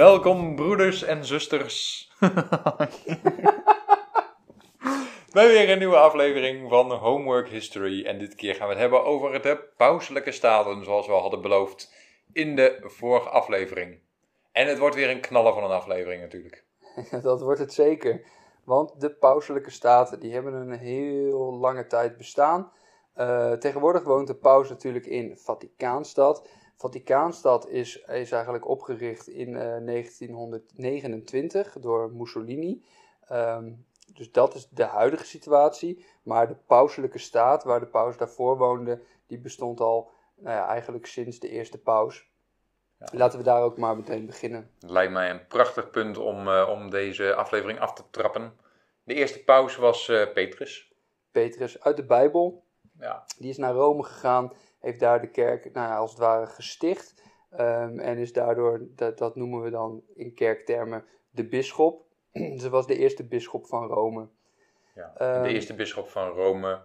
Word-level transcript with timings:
Welkom 0.00 0.56
broeders 0.56 1.02
en 1.02 1.24
zusters. 1.24 2.08
Bij 5.32 5.48
weer 5.48 5.70
een 5.70 5.78
nieuwe 5.78 5.96
aflevering 5.96 6.68
van 6.68 6.92
Homework 6.92 7.48
History. 7.48 8.04
En 8.04 8.18
dit 8.18 8.34
keer 8.34 8.54
gaan 8.54 8.66
we 8.66 8.72
het 8.72 8.82
hebben 8.82 9.04
over 9.04 9.42
de 9.42 9.72
pauselijke 9.76 10.32
staten, 10.32 10.84
zoals 10.84 11.06
we 11.06 11.12
al 11.12 11.20
hadden 11.20 11.42
beloofd 11.42 11.94
in 12.32 12.56
de 12.56 12.80
vorige 12.82 13.28
aflevering. 13.28 14.00
En 14.52 14.66
het 14.66 14.78
wordt 14.78 14.94
weer 14.94 15.10
een 15.10 15.20
knaller 15.20 15.52
van 15.52 15.64
een 15.64 15.70
aflevering 15.70 16.22
natuurlijk. 16.22 16.64
Dat 17.22 17.40
wordt 17.40 17.60
het 17.60 17.72
zeker. 17.72 18.24
Want 18.64 19.00
de 19.00 19.10
pauselijke 19.10 19.70
staten 19.70 20.20
die 20.20 20.32
hebben 20.32 20.54
een 20.54 20.78
heel 20.78 21.54
lange 21.54 21.86
tijd 21.86 22.16
bestaan. 22.16 22.72
Uh, 23.16 23.52
tegenwoordig 23.52 24.02
woont 24.02 24.26
de 24.26 24.36
paus 24.36 24.68
natuurlijk 24.68 25.06
in 25.06 25.36
Vaticaanstad. 25.36 26.48
Vaticaanstad 26.80 27.68
is, 27.68 27.96
is 27.96 28.32
eigenlijk 28.32 28.68
opgericht 28.68 29.28
in 29.28 29.48
uh, 29.48 29.54
1929 29.54 31.76
door 31.80 32.12
Mussolini. 32.12 32.84
Um, 33.32 33.86
dus 34.14 34.32
dat 34.32 34.54
is 34.54 34.68
de 34.68 34.84
huidige 34.84 35.24
situatie. 35.24 36.04
Maar 36.22 36.48
de 36.48 36.56
pauselijke 36.66 37.18
staat, 37.18 37.64
waar 37.64 37.80
de 37.80 37.86
paus 37.86 38.16
daarvoor 38.16 38.58
woonde, 38.58 39.00
die 39.26 39.38
bestond 39.38 39.80
al 39.80 40.10
nou 40.34 40.56
ja, 40.56 40.66
eigenlijk 40.66 41.06
sinds 41.06 41.38
de 41.38 41.48
eerste 41.48 41.78
paus. 41.78 42.28
Ja. 42.98 43.08
Laten 43.12 43.38
we 43.38 43.44
daar 43.44 43.62
ook 43.62 43.78
maar 43.78 43.96
meteen 43.96 44.26
beginnen. 44.26 44.70
Lijkt 44.78 45.12
mij 45.12 45.30
een 45.30 45.46
prachtig 45.46 45.90
punt 45.90 46.18
om, 46.18 46.48
uh, 46.48 46.68
om 46.70 46.90
deze 46.90 47.34
aflevering 47.34 47.80
af 47.80 47.92
te 47.92 48.02
trappen. 48.10 48.52
De 49.02 49.14
eerste 49.14 49.44
paus 49.44 49.76
was 49.76 50.08
uh, 50.08 50.32
Petrus. 50.32 50.92
Petrus 51.30 51.80
uit 51.80 51.96
de 51.96 52.04
Bijbel. 52.04 52.64
Ja. 52.98 53.24
Die 53.38 53.50
is 53.50 53.56
naar 53.56 53.72
Rome 53.72 54.02
gegaan, 54.02 54.52
heeft 54.80 55.00
daar 55.00 55.20
de 55.20 55.30
kerk 55.30 55.72
nou 55.72 55.88
ja, 55.88 55.96
als 55.96 56.10
het 56.10 56.20
ware 56.20 56.46
gesticht. 56.46 57.22
Um, 57.52 57.98
en 57.98 58.18
is 58.18 58.32
daardoor, 58.32 58.80
dat, 58.96 59.18
dat 59.18 59.36
noemen 59.36 59.62
we 59.62 59.70
dan 59.70 60.02
in 60.14 60.34
kerktermen, 60.34 61.04
de 61.30 61.44
bisschop. 61.44 62.04
Ze 62.62 62.68
was 62.70 62.86
de 62.86 62.98
eerste 62.98 63.24
bisschop 63.24 63.66
van 63.66 63.86
Rome. 63.86 64.28
Ja. 64.94 65.36
Um, 65.36 65.42
de 65.42 65.48
eerste 65.52 65.74
bisschop 65.74 66.08
van 66.08 66.28
Rome 66.28 66.82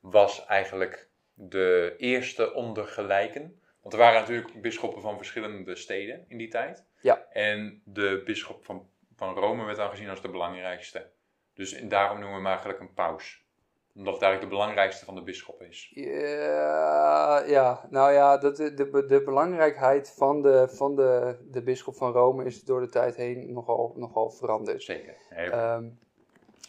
was 0.00 0.46
eigenlijk 0.46 1.08
de 1.34 1.94
eerste 1.96 2.52
onder 2.52 2.86
gelijken. 2.86 3.60
Want 3.80 3.94
er 3.94 4.04
waren 4.04 4.20
natuurlijk 4.20 4.60
bisschoppen 4.60 5.02
van 5.02 5.16
verschillende 5.16 5.76
steden 5.76 6.24
in 6.28 6.38
die 6.38 6.48
tijd. 6.48 6.84
Ja. 7.00 7.26
En 7.30 7.82
de 7.84 8.22
bisschop 8.24 8.64
van, 8.64 8.88
van 9.16 9.34
Rome 9.34 9.64
werd 9.64 9.76
dan 9.76 9.90
gezien 9.90 10.08
als 10.08 10.22
de 10.22 10.30
belangrijkste. 10.30 11.10
Dus 11.54 11.80
daarom 11.82 12.18
noemen 12.18 12.36
we 12.36 12.42
hem 12.42 12.46
eigenlijk 12.46 12.80
een 12.80 12.94
paus 12.94 13.45
omdat 13.96 14.14
het 14.14 14.22
eigenlijk 14.22 14.52
de 14.52 14.58
belangrijkste 14.58 15.04
van 15.04 15.14
de 15.14 15.22
bisschop 15.22 15.62
is. 15.62 15.90
Ja, 15.94 17.42
ja 17.46 17.86
nou 17.90 18.12
ja, 18.12 18.38
dat, 18.38 18.56
de, 18.56 18.74
de, 18.74 19.04
de 19.06 19.22
belangrijkheid 19.22 20.12
van, 20.16 20.42
de, 20.42 20.68
van 20.68 20.96
de, 20.96 21.36
de 21.50 21.62
bisschop 21.62 21.96
van 21.96 22.12
Rome 22.12 22.44
is 22.44 22.64
door 22.64 22.80
de 22.80 22.88
tijd 22.88 23.16
heen 23.16 23.52
nogal, 23.52 23.92
nogal 23.96 24.30
veranderd. 24.30 24.82
Zeker. 24.82 25.14
Um, 25.74 25.98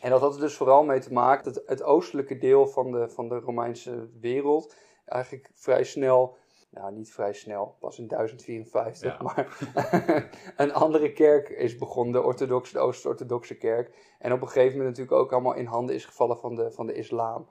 en 0.01 0.09
dat 0.09 0.21
had 0.21 0.33
er 0.33 0.39
dus 0.39 0.55
vooral 0.55 0.83
mee 0.83 0.99
te 0.99 1.13
maken 1.13 1.53
dat 1.53 1.63
het 1.65 1.83
oostelijke 1.83 2.37
deel 2.37 2.67
van 2.67 2.91
de, 2.91 3.09
van 3.09 3.29
de 3.29 3.39
Romeinse 3.39 4.09
wereld 4.19 4.75
eigenlijk 5.05 5.49
vrij 5.53 5.83
snel 5.83 6.37
nou 6.69 6.93
niet 6.93 7.13
vrij 7.13 7.33
snel, 7.33 7.77
pas 7.79 7.99
in 7.99 8.07
1054, 8.07 9.17
ja. 9.17 9.23
maar 9.23 9.57
een 10.57 10.73
andere 10.73 11.13
kerk 11.13 11.49
is 11.49 11.77
begonnen, 11.77 12.13
de 12.13 12.21
orthodoxe, 12.21 12.73
de 12.73 12.79
Oost-orthodoxe 12.79 13.57
kerk. 13.57 13.95
En 14.19 14.33
op 14.33 14.41
een 14.41 14.47
gegeven 14.47 14.77
moment 14.77 14.97
natuurlijk 14.97 15.23
ook 15.23 15.31
allemaal 15.31 15.55
in 15.55 15.65
handen 15.65 15.95
is 15.95 16.05
gevallen 16.05 16.37
van 16.37 16.55
de, 16.55 16.71
van 16.71 16.85
de 16.85 16.93
islam. 16.93 17.47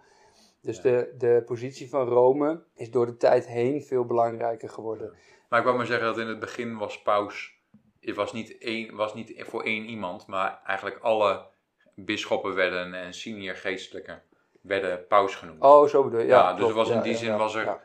Dus 0.61 0.77
ja. 0.77 0.83
de, 0.83 1.15
de 1.19 1.43
positie 1.47 1.89
van 1.89 2.09
Rome 2.09 2.63
is 2.75 2.91
door 2.91 3.07
de 3.07 3.17
tijd 3.17 3.47
heen 3.47 3.83
veel 3.83 4.05
belangrijker 4.05 4.69
geworden. 4.69 5.15
Maar 5.49 5.59
ik 5.59 5.65
wou 5.65 5.77
maar 5.77 5.87
zeggen 5.87 6.07
dat 6.07 6.19
in 6.19 6.29
het 6.29 6.41
begin 6.41 6.77
was 6.77 7.03
paus, 7.03 7.61
het 8.01 8.17
was 8.17 8.33
niet, 8.33 8.59
één, 8.59 8.97
was 8.97 9.15
niet 9.15 9.45
voor 9.47 9.63
één 9.63 9.85
iemand, 9.85 10.27
maar 10.27 10.61
eigenlijk 10.65 10.99
alle 10.99 11.47
bisschoppen 11.95 12.55
werden 12.55 12.95
en 12.95 13.15
senior 13.15 13.55
geestelijke 13.55 14.23
werden 14.61 15.07
paus 15.07 15.35
genoemd. 15.35 15.63
Oh, 15.63 15.89
zo 15.89 16.05
bedoel 16.05 16.21
je. 16.21 16.27
Ja, 16.27 16.51
ja 16.51 16.55
dus 16.55 16.69
er 16.69 16.75
was 16.75 16.91
in 16.91 17.01
die 17.01 17.17
zin 17.17 17.37
was 17.37 17.55
er... 17.55 17.85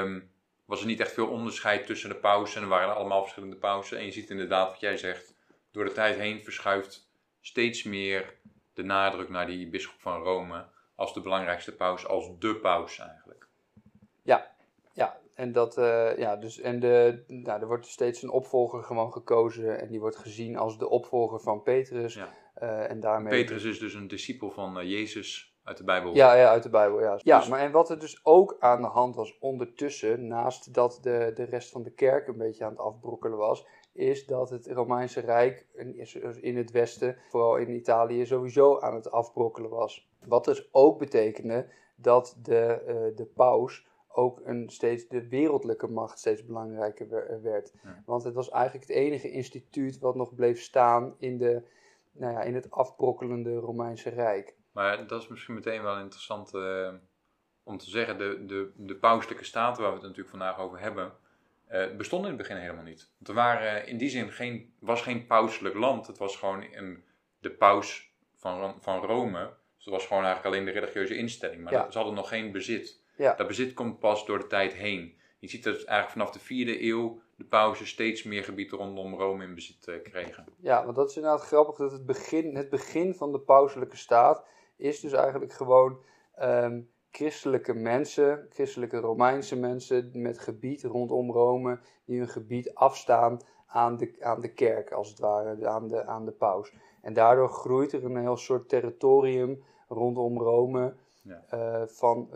Um, 0.00 0.32
was 0.74 0.82
er 0.82 0.88
niet 0.88 1.00
echt 1.00 1.12
veel 1.12 1.28
onderscheid 1.28 1.86
tussen 1.86 2.08
de 2.08 2.16
pausen. 2.16 2.62
Er 2.62 2.68
waren 2.68 2.94
allemaal 2.94 3.20
verschillende 3.20 3.56
pausen. 3.56 3.98
En 3.98 4.04
je 4.04 4.12
ziet 4.12 4.30
inderdaad 4.30 4.70
wat 4.70 4.80
jij 4.80 4.96
zegt. 4.96 5.34
Door 5.70 5.84
de 5.84 5.92
tijd 5.92 6.18
heen 6.18 6.44
verschuift 6.44 7.10
steeds 7.40 7.82
meer 7.82 8.34
de 8.72 8.82
nadruk 8.82 9.28
naar 9.28 9.46
die 9.46 9.68
bisschop 9.68 10.00
van 10.00 10.22
Rome. 10.22 10.66
Als 10.94 11.14
de 11.14 11.20
belangrijkste 11.20 11.74
paus, 11.74 12.06
als 12.06 12.38
de 12.38 12.56
paus 12.56 12.98
eigenlijk. 12.98 13.46
Ja, 14.22 14.50
ja. 14.92 15.20
En, 15.34 15.52
dat, 15.52 15.78
uh, 15.78 16.18
ja, 16.18 16.36
dus, 16.36 16.60
en 16.60 16.80
de, 16.80 17.24
nou, 17.26 17.60
er 17.60 17.66
wordt 17.66 17.86
steeds 17.86 18.22
een 18.22 18.30
opvolger 18.30 18.82
gewoon 18.82 19.12
gekozen. 19.12 19.80
En 19.80 19.88
die 19.88 20.00
wordt 20.00 20.16
gezien 20.16 20.56
als 20.56 20.78
de 20.78 20.88
opvolger 20.88 21.40
van 21.40 21.62
Petrus. 21.62 22.14
Ja. 22.14 22.34
Uh, 22.62 22.90
en 22.90 23.00
daarmee... 23.00 23.32
Petrus 23.32 23.64
is 23.64 23.78
dus 23.78 23.94
een 23.94 24.08
discipel 24.08 24.50
van 24.50 24.80
uh, 24.80 24.90
Jezus. 24.90 25.53
Uit 25.64 25.76
de 25.76 25.84
Bijbel. 25.84 26.14
Ja, 26.14 26.34
ja 26.34 26.48
uit 26.48 26.62
de 26.62 26.70
Bijbel, 26.70 27.00
ja. 27.00 27.18
Ja, 27.22 27.38
dus... 27.38 27.48
maar 27.48 27.60
en 27.60 27.72
wat 27.72 27.90
er 27.90 27.98
dus 27.98 28.20
ook 28.22 28.56
aan 28.58 28.82
de 28.82 28.88
hand 28.88 29.14
was 29.14 29.38
ondertussen, 29.38 30.26
naast 30.26 30.74
dat 30.74 30.98
de, 31.02 31.30
de 31.34 31.44
rest 31.44 31.70
van 31.70 31.82
de 31.82 31.90
kerk 31.90 32.28
een 32.28 32.36
beetje 32.36 32.64
aan 32.64 32.70
het 32.70 32.80
afbrokkelen 32.80 33.38
was, 33.38 33.66
is 33.92 34.26
dat 34.26 34.50
het 34.50 34.66
Romeinse 34.66 35.20
Rijk 35.20 35.66
in 36.40 36.56
het 36.56 36.70
westen, 36.70 37.16
vooral 37.28 37.56
in 37.56 37.74
Italië, 37.74 38.26
sowieso 38.26 38.78
aan 38.80 38.94
het 38.94 39.10
afbrokkelen 39.10 39.70
was. 39.70 40.08
Wat 40.26 40.44
dus 40.44 40.68
ook 40.72 40.98
betekende 40.98 41.66
dat 41.96 42.36
de, 42.42 42.82
uh, 42.88 43.16
de 43.16 43.26
paus 43.26 43.86
ook 44.08 44.40
een 44.44 44.70
steeds 44.70 45.08
de 45.08 45.28
wereldlijke 45.28 45.88
macht 45.88 46.18
steeds 46.18 46.44
belangrijker 46.44 47.40
werd. 47.42 47.72
Ja. 47.82 48.02
Want 48.06 48.24
het 48.24 48.34
was 48.34 48.50
eigenlijk 48.50 48.86
het 48.88 48.96
enige 48.96 49.30
instituut 49.30 49.98
wat 49.98 50.14
nog 50.14 50.34
bleef 50.34 50.60
staan 50.60 51.14
in, 51.18 51.38
de, 51.38 51.62
nou 52.12 52.32
ja, 52.32 52.42
in 52.42 52.54
het 52.54 52.70
afbrokkelende 52.70 53.54
Romeinse 53.54 54.10
Rijk. 54.10 54.56
Maar 54.74 55.06
dat 55.06 55.22
is 55.22 55.28
misschien 55.28 55.54
meteen 55.54 55.82
wel 55.82 55.98
interessant 55.98 56.54
uh, 56.54 56.88
om 57.62 57.78
te 57.78 57.90
zeggen. 57.90 58.18
De, 58.18 58.44
de, 58.46 58.72
de 58.76 58.94
pauselijke 58.94 59.44
staten 59.44 59.82
waar 59.82 59.90
we 59.90 59.96
het 59.96 60.06
natuurlijk 60.06 60.36
vandaag 60.36 60.58
over 60.58 60.80
hebben, 60.80 61.12
uh, 61.72 61.96
bestonden 61.96 62.30
in 62.30 62.36
het 62.38 62.46
begin 62.46 62.62
helemaal 62.62 62.84
niet. 62.84 63.10
Want 63.16 63.28
er 63.28 63.34
waren 63.34 63.86
in 63.86 63.98
die 63.98 64.08
zin 64.08 64.30
geen, 64.32 64.74
was 64.78 65.02
geen 65.02 65.26
pauselijk 65.26 65.74
land. 65.74 66.06
Het 66.06 66.18
was 66.18 66.36
gewoon 66.36 66.64
een, 66.72 67.04
de 67.38 67.50
paus 67.50 68.12
van, 68.36 68.76
van 68.80 69.00
Rome. 69.00 69.52
Dus 69.76 69.84
het 69.84 69.94
was 69.94 70.06
gewoon 70.06 70.24
eigenlijk 70.24 70.54
alleen 70.54 70.66
de 70.66 70.80
religieuze 70.80 71.16
instelling. 71.16 71.62
Maar 71.62 71.72
Ja. 71.72 71.82
dat, 71.82 71.92
ze 71.92 71.98
hadden 71.98 72.16
nog 72.16 72.28
geen 72.28 72.52
bezit. 72.52 73.00
Ja. 73.16 73.34
Dat 73.34 73.46
bezit 73.46 73.74
komt 73.74 73.98
pas 73.98 74.26
door 74.26 74.38
de 74.38 74.46
tijd 74.46 74.72
heen. 74.72 75.18
Je 75.38 75.48
ziet 75.48 75.64
dat 75.64 75.74
eigenlijk 75.74 76.10
vanaf 76.10 76.30
de 76.30 76.38
vierde 76.38 76.82
eeuw 76.82 77.22
de 77.36 77.44
pausen 77.44 77.86
steeds 77.86 78.22
meer 78.22 78.44
gebied 78.44 78.70
rondom 78.70 79.14
Rome 79.14 79.44
in 79.44 79.54
bezit 79.54 80.00
kregen. 80.02 80.46
Ja, 80.60 80.84
want 80.84 80.96
dat 80.96 81.10
is 81.10 81.16
inderdaad 81.16 81.42
grappig 81.42 81.76
dat 81.76 81.92
het 81.92 82.06
begin, 82.06 82.56
het 82.56 82.70
begin 82.70 83.14
van 83.14 83.32
de 83.32 83.40
pauselijke 83.40 83.96
staat 83.96 84.44
is 84.76 85.00
dus 85.00 85.12
eigenlijk 85.12 85.52
gewoon 85.52 85.98
ehm, 86.34 86.80
christelijke 87.10 87.74
mensen, 87.74 88.46
christelijke 88.50 88.96
Romeinse 88.98 89.56
mensen 89.56 90.10
met 90.14 90.38
gebied 90.38 90.82
rondom 90.82 91.32
Rome, 91.32 91.78
die 92.04 92.18
hun 92.18 92.28
gebied 92.28 92.74
afstaan 92.74 93.40
aan 93.66 93.96
de, 93.96 94.16
aan 94.20 94.40
de 94.40 94.52
kerk, 94.52 94.92
als 94.92 95.08
het 95.08 95.18
ware, 95.18 95.68
aan 95.68 95.88
de, 95.88 96.04
aan 96.06 96.24
de 96.24 96.32
paus. 96.32 96.72
En 97.02 97.12
daardoor 97.12 97.48
groeit 97.48 97.92
er 97.92 98.04
een 98.04 98.16
heel 98.16 98.36
soort 98.36 98.68
territorium 98.68 99.62
rondom 99.88 100.38
Rome, 100.40 100.94
Ja. 101.22 101.44
eh, 101.48 101.82
van, 101.86 102.28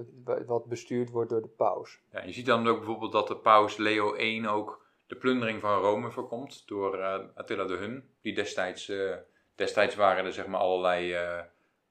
wat 0.47 0.65
bestuurd 0.65 1.11
wordt 1.11 1.31
door 1.31 1.43
de 1.43 1.49
paus. 1.49 2.01
Ja, 2.13 2.23
je 2.25 2.33
ziet 2.33 2.47
dan 2.47 2.69
ook 2.69 2.77
bijvoorbeeld 2.77 3.13
dat 3.13 3.29
de 3.29 3.37
paus 3.37 3.77
Leo 3.77 4.17
I 4.17 4.49
ook 4.49 4.87
de 5.07 5.17
plundering 5.17 5.61
van 5.61 5.81
Rome 5.81 6.11
voorkomt 6.11 6.63
door 6.67 6.99
eh, 6.99 7.19
Attila 7.35 7.65
de 7.65 7.75
Hun. 7.77 8.09
Die 8.23 8.35
destijds, 8.35 8.89
eh, 8.89 9.17
destijds 9.55 9.95
waren 9.95 10.25
er 10.25 10.33
zeg 10.33 10.47
maar 10.47 10.61
allerlei 10.61 11.17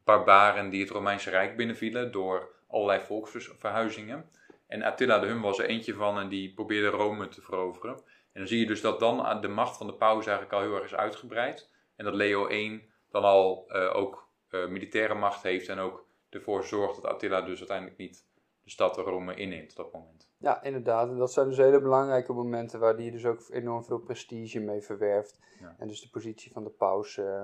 barbaren 0.08 0.70
die 0.70 0.82
het 0.82 0.90
Romeinse 0.90 1.30
Rijk 1.30 1.58
binnenvielen 1.58 2.12
door 2.12 2.50
allerlei 2.68 3.02
volksverhuizingen. 3.02 4.30
En 4.68 4.84
Attila 4.84 5.20
de 5.20 5.28
Hun 5.28 5.42
was 5.42 5.60
er 5.60 5.66
eentje 5.66 5.94
van 5.94 6.20
en 6.20 6.30
die 6.30 6.54
probeerde 6.54 6.88
Rome 6.88 7.28
te 7.28 7.42
veroveren. 7.42 7.96
En 8.32 8.44
dan 8.44 8.48
zie 8.48 8.60
je 8.60 8.66
dus 8.66 8.82
dat 8.82 9.00
dan 9.00 9.42
de 9.42 9.48
macht 9.48 9.78
van 9.78 9.88
de 9.88 9.94
paus 9.94 10.26
eigenlijk 10.26 10.56
al 10.56 10.62
heel 10.62 10.76
erg 10.76 10.84
is 10.84 10.96
uitgebreid. 10.96 11.72
En 11.96 12.06
dat 12.06 12.14
Leo 12.14 12.50
I 12.50 12.90
dan 13.12 13.24
al 13.24 13.66
eh, 13.68 13.96
ook 13.96 14.28
eh, 14.50 14.68
militaire 14.68 15.14
macht 15.14 15.44
heeft 15.44 15.70
en 15.70 15.80
ook 15.80 16.06
ervoor 16.30 16.64
zorgt 16.64 17.02
dat 17.02 17.12
Attila 17.12 17.42
dus 17.42 17.60
uiteindelijk 17.60 17.98
niet 17.98 18.26
de 18.64 18.70
stad 18.70 18.98
Rome 18.98 19.36
inneemt 19.36 19.70
op 19.70 19.78
dat 19.78 19.94
moment. 19.94 20.30
Ja, 20.38 20.64
inderdaad. 20.64 21.10
En 21.10 21.18
dat 21.18 21.34
zijn 21.34 21.48
dus 21.48 21.58
hele 21.58 21.82
belangrijke 21.82 22.34
momenten 22.34 22.80
waar 22.80 22.98
die 22.98 23.12
dus 23.12 23.26
ook 23.26 23.50
enorm 23.50 23.84
veel 23.84 24.00
prestige 24.00 24.60
mee 24.60 24.82
verwerft. 24.82 25.40
Ja. 25.60 25.76
En 25.78 25.88
dus 25.88 26.02
de 26.02 26.10
positie 26.10 26.52
van 26.52 26.64
de 26.64 26.70
paus 26.70 27.18
eh, 27.18 27.44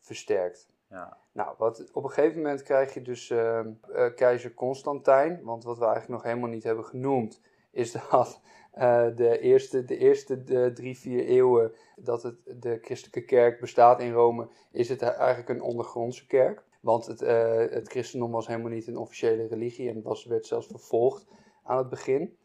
versterkt. 0.00 0.68
Ja. 0.88 1.16
Nou, 1.32 1.54
wat, 1.58 1.90
op 1.92 2.04
een 2.04 2.10
gegeven 2.10 2.36
moment 2.36 2.62
krijg 2.62 2.94
je 2.94 3.02
dus 3.02 3.30
eh, 3.30 3.58
eh, 3.58 3.66
keizer 4.14 4.54
Constantijn. 4.54 5.40
Want 5.42 5.64
wat 5.64 5.78
we 5.78 5.84
eigenlijk 5.84 6.14
nog 6.14 6.22
helemaal 6.22 6.50
niet 6.50 6.64
hebben 6.64 6.84
genoemd, 6.84 7.40
is 7.70 7.92
dat 8.10 8.40
eh, 8.72 9.06
de 9.14 9.38
eerste, 9.38 9.84
de 9.84 9.96
eerste 9.96 10.44
de 10.44 10.72
drie, 10.72 10.98
vier 10.98 11.24
eeuwen 11.24 11.72
dat 11.96 12.22
het, 12.22 12.36
de 12.44 12.78
christelijke 12.82 13.24
kerk 13.24 13.60
bestaat 13.60 14.00
in 14.00 14.12
Rome, 14.12 14.48
is 14.72 14.88
het 14.88 15.02
eigenlijk 15.02 15.48
een 15.48 15.62
ondergrondse 15.62 16.26
kerk. 16.26 16.64
Want 16.80 17.06
het, 17.06 17.22
eh, 17.22 17.56
het 17.56 17.88
christendom 17.88 18.30
was 18.30 18.46
helemaal 18.46 18.70
niet 18.70 18.86
een 18.86 18.96
officiële 18.96 19.46
religie 19.46 19.90
en 19.90 20.02
was, 20.02 20.24
werd 20.24 20.46
zelfs 20.46 20.66
vervolgd 20.66 21.26
aan 21.62 21.78
het 21.78 21.88
begin. 21.88 22.38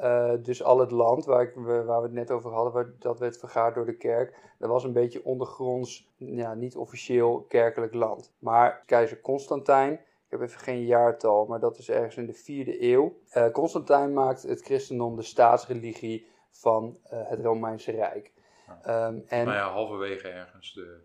Uh, 0.00 0.32
dus 0.42 0.62
al 0.62 0.78
het 0.78 0.90
land 0.90 1.24
waar, 1.24 1.42
ik, 1.42 1.54
waar 1.54 1.86
we 1.86 2.06
het 2.06 2.12
net 2.12 2.30
over 2.30 2.50
hadden, 2.50 2.72
waar, 2.72 2.92
dat 2.98 3.18
werd 3.18 3.38
vergaard 3.38 3.74
door 3.74 3.86
de 3.86 3.96
kerk, 3.96 4.36
dat 4.58 4.68
was 4.68 4.84
een 4.84 4.92
beetje 4.92 5.24
ondergronds, 5.24 6.08
ja, 6.16 6.54
niet 6.54 6.76
officieel 6.76 7.44
kerkelijk 7.48 7.94
land. 7.94 8.32
Maar 8.38 8.82
keizer 8.86 9.20
Constantijn, 9.20 9.92
ik 9.92 10.30
heb 10.30 10.40
even 10.40 10.60
geen 10.60 10.84
jaartal, 10.84 11.46
maar 11.46 11.60
dat 11.60 11.78
is 11.78 11.90
ergens 11.90 12.16
in 12.16 12.26
de 12.26 12.32
vierde 12.32 12.82
eeuw. 12.82 13.18
Uh, 13.36 13.50
Constantijn 13.50 14.12
maakt 14.12 14.42
het 14.42 14.62
christendom 14.62 15.16
de 15.16 15.22
staatsreligie 15.22 16.26
van 16.50 16.98
uh, 17.12 17.28
het 17.28 17.40
Romeinse 17.40 17.90
Rijk. 17.90 18.32
Ja. 18.66 19.06
Um, 19.06 19.24
en, 19.26 19.44
nou 19.44 19.56
ja, 19.56 19.70
halverwege 19.70 20.28
ergens 20.28 20.74
de 20.74 21.00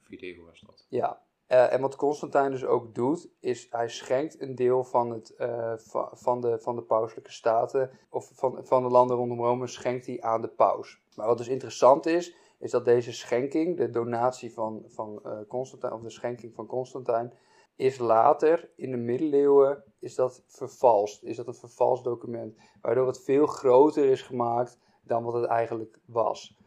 vierde 0.00 0.26
eeuw 0.26 0.44
was 0.44 0.60
dat. 0.60 0.86
Ja, 0.88 1.20
uh, 1.48 1.72
en 1.72 1.80
wat 1.80 1.96
Constantijn 1.96 2.50
dus 2.50 2.64
ook 2.64 2.94
doet, 2.94 3.28
is 3.40 3.66
hij 3.70 3.88
schenkt 3.88 4.40
een 4.40 4.54
deel 4.54 4.84
van, 4.84 5.10
het, 5.10 5.34
uh, 5.38 5.72
van, 6.12 6.40
de, 6.40 6.58
van 6.60 6.76
de 6.76 6.82
pauselijke 6.82 7.32
staten, 7.32 7.90
of 8.10 8.30
van, 8.34 8.58
van 8.62 8.82
de 8.82 8.88
landen 8.88 9.16
rondom 9.16 9.40
Rome, 9.40 9.66
schenkt 9.66 10.06
hij 10.06 10.20
aan 10.20 10.40
de 10.40 10.48
paus. 10.48 11.02
Maar 11.16 11.26
wat 11.26 11.38
dus 11.38 11.48
interessant 11.48 12.06
is, 12.06 12.36
is 12.58 12.70
dat 12.70 12.84
deze 12.84 13.12
schenking, 13.12 13.76
de 13.76 13.90
donatie 13.90 14.52
van, 14.52 14.82
van 14.86 15.22
uh, 15.26 15.32
Constantijn, 15.48 15.92
of 15.92 16.02
de 16.02 16.10
schenking 16.10 16.54
van 16.54 16.66
Constantijn, 16.66 17.32
is 17.76 17.98
later, 17.98 18.70
in 18.76 18.90
de 18.90 18.96
middeleeuwen, 18.96 19.84
is 19.98 20.14
dat 20.14 20.44
vervalst. 20.46 21.22
Is 21.22 21.36
dat 21.36 21.46
een 21.46 21.54
vervalst 21.54 22.04
document, 22.04 22.56
waardoor 22.80 23.06
het 23.06 23.22
veel 23.22 23.46
groter 23.46 24.04
is 24.04 24.22
gemaakt 24.22 24.78
dan 25.02 25.24
wat 25.24 25.34
het 25.34 25.44
eigenlijk 25.44 25.98
was. 26.04 26.58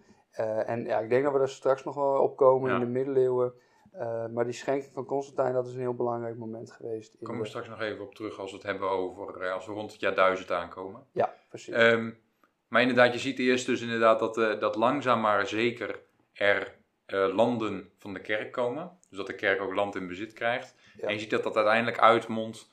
en 0.65 0.85
ja, 0.85 0.99
ik 0.99 1.09
denk 1.09 1.23
dat 1.23 1.33
we 1.33 1.39
daar 1.39 1.49
straks 1.49 1.83
nog 1.83 1.95
wel 1.95 2.21
op 2.21 2.37
komen 2.37 2.73
in 2.73 2.79
de 2.79 2.85
middeleeuwen 2.85 3.53
uh, 3.95 4.25
maar 4.27 4.43
die 4.43 4.53
schenking 4.53 4.93
van 4.93 5.05
Constantijn, 5.05 5.53
dat 5.53 5.67
is 5.67 5.73
een 5.73 5.79
heel 5.79 5.93
belangrijk 5.93 6.37
moment 6.37 6.71
geweest. 6.71 7.11
Daar 7.13 7.21
komen 7.23 7.41
we 7.41 7.47
straks 7.47 7.67
nog 7.67 7.81
even 7.81 8.03
op 8.03 8.15
terug 8.15 8.39
als 8.39 8.51
we 8.51 8.57
het 8.57 8.65
hebben 8.65 8.89
over, 8.89 9.43
uh, 9.43 9.53
als 9.53 9.65
we 9.65 9.71
rond 9.71 9.91
het 9.91 10.01
jaar 10.01 10.15
1000 10.15 10.51
aankomen. 10.51 11.05
Ja, 11.11 11.35
precies. 11.49 11.73
Um, 11.75 12.19
maar 12.67 12.81
inderdaad, 12.81 13.13
je 13.13 13.19
ziet 13.19 13.39
eerst 13.39 13.65
dus 13.65 13.81
inderdaad 13.81 14.19
dat, 14.19 14.37
uh, 14.37 14.59
dat 14.59 14.75
langzaam 14.75 15.21
maar 15.21 15.47
zeker 15.47 15.99
er 16.33 16.77
landen 17.33 17.91
van 17.97 18.13
de 18.13 18.21
kerk 18.21 18.51
komen. 18.51 18.97
Dus 19.09 19.17
dat 19.17 19.27
de 19.27 19.35
kerk 19.35 19.61
ook 19.61 19.73
land 19.73 19.95
in 19.95 20.07
bezit 20.07 20.33
krijgt. 20.33 20.75
Ja. 20.95 21.07
En 21.07 21.13
je 21.13 21.19
ziet 21.19 21.29
dat 21.29 21.43
dat 21.43 21.55
uiteindelijk 21.55 21.99
uitmondt 21.99 22.69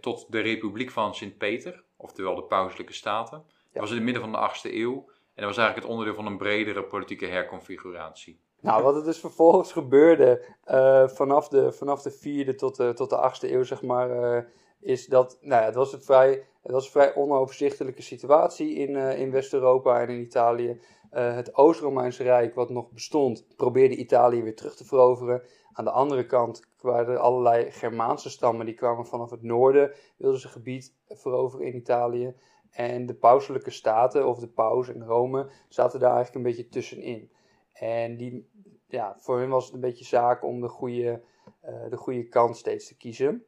tot 0.00 0.32
de 0.32 0.40
Republiek 0.40 0.90
van 0.90 1.14
Sint-Peter, 1.14 1.84
oftewel 1.96 2.34
de 2.34 2.42
Pauselijke 2.42 2.92
Staten. 2.92 3.44
Dat 3.72 3.82
was 3.82 3.90
in 3.90 3.96
het 3.96 4.04
midden 4.04 4.22
van 4.22 4.32
de 4.32 4.38
8e 4.38 4.74
eeuw. 4.74 4.94
En 5.34 5.42
dat 5.42 5.54
was 5.54 5.56
eigenlijk 5.56 5.76
het 5.76 5.84
onderdeel 5.84 6.14
van 6.14 6.26
een 6.26 6.38
bredere 6.38 6.84
politieke 6.84 7.26
herconfiguratie. 7.26 8.40
Nou, 8.64 8.82
wat 8.82 8.96
er 8.96 9.04
dus 9.04 9.18
vervolgens 9.18 9.72
gebeurde 9.72 10.44
uh, 10.70 11.08
vanaf, 11.08 11.48
de, 11.48 11.72
vanaf 11.72 12.02
de 12.02 12.10
vierde 12.10 12.54
tot 12.54 12.76
de, 12.76 12.92
tot 12.92 13.10
de 13.10 13.16
achtste 13.16 13.52
eeuw, 13.52 13.62
zeg 13.62 13.82
maar, 13.82 14.36
uh, 14.36 14.44
is 14.80 15.06
dat, 15.06 15.38
nou 15.40 15.60
ja, 15.60 15.66
het 15.66 15.74
was 15.74 15.92
een 15.92 16.02
vrij, 16.02 16.46
het 16.62 16.72
was 16.72 16.84
een 16.84 16.90
vrij 16.90 17.14
onoverzichtelijke 17.14 18.02
situatie 18.02 18.74
in, 18.74 18.90
uh, 18.90 19.18
in 19.18 19.30
West-Europa 19.30 20.00
en 20.00 20.08
in 20.08 20.20
Italië. 20.20 20.80
het 21.10 21.54
Oost-Romeinse 21.54 22.22
Rijk, 22.22 22.54
wat 22.54 22.70
nog 22.70 22.90
bestond, 22.90 23.46
probeerde 23.56 23.96
Italië 23.96 24.42
weer 24.42 24.56
terug 24.56 24.76
te 24.76 24.84
veroveren. 24.84 25.42
Aan 25.72 25.84
de 25.84 25.90
andere 25.90 26.26
kant 26.26 26.62
er 26.82 27.18
allerlei 27.18 27.70
Germaanse 27.70 28.30
stammen, 28.30 28.66
die 28.66 28.74
kwamen 28.74 29.06
vanaf 29.06 29.30
het 29.30 29.42
noorden, 29.42 29.92
wilden 30.16 30.40
ze 30.40 30.48
gebied 30.48 30.94
veroveren 31.08 31.66
in 31.66 31.76
Italië. 31.76 32.34
En 32.70 33.06
de 33.06 33.14
pauselijke 33.14 33.70
staten, 33.70 34.28
of 34.28 34.38
de 34.38 34.48
paus 34.48 34.88
en 34.88 35.06
Rome, 35.06 35.50
zaten 35.68 36.00
daar 36.00 36.14
eigenlijk 36.14 36.36
een 36.36 36.52
beetje 36.52 36.68
tussenin. 36.68 37.30
En 37.74 38.16
die, 38.16 38.48
ja, 38.88 39.16
voor 39.18 39.38
hun 39.38 39.48
was 39.48 39.64
het 39.64 39.74
een 39.74 39.80
beetje 39.80 40.04
zaak 40.04 40.44
om 40.44 40.60
de 40.60 40.68
goede, 40.68 41.22
uh, 41.64 41.90
de 41.90 41.96
goede 41.96 42.28
kant 42.28 42.56
steeds 42.56 42.88
te 42.88 42.96
kiezen. 42.96 43.44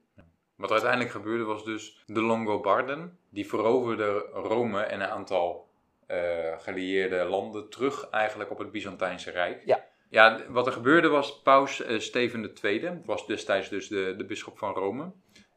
Wat 0.56 0.70
uiteindelijk 0.70 1.10
gebeurde 1.10 1.44
was 1.44 1.64
dus 1.64 2.02
de 2.06 2.22
Longobarden, 2.22 3.18
die 3.28 3.46
veroverden 3.46 4.20
Rome 4.20 4.80
en 4.80 5.00
een 5.00 5.08
aantal 5.08 5.68
uh, 6.08 6.18
gelieerde 6.58 7.24
landen 7.24 7.70
terug 7.70 8.08
eigenlijk 8.10 8.50
op 8.50 8.58
het 8.58 8.70
Byzantijnse 8.70 9.30
Rijk. 9.30 9.62
Ja. 9.64 9.84
Ja, 10.08 10.40
wat 10.48 10.66
er 10.66 10.72
gebeurde 10.72 11.08
was 11.08 11.42
paus 11.42 11.80
uh, 11.80 11.98
Steven 11.98 12.52
II, 12.62 13.00
was 13.04 13.26
destijds 13.26 13.68
dus 13.68 13.88
de, 13.88 14.14
de 14.16 14.24
bisschop 14.24 14.58
van 14.58 14.72
Rome. 14.72 15.12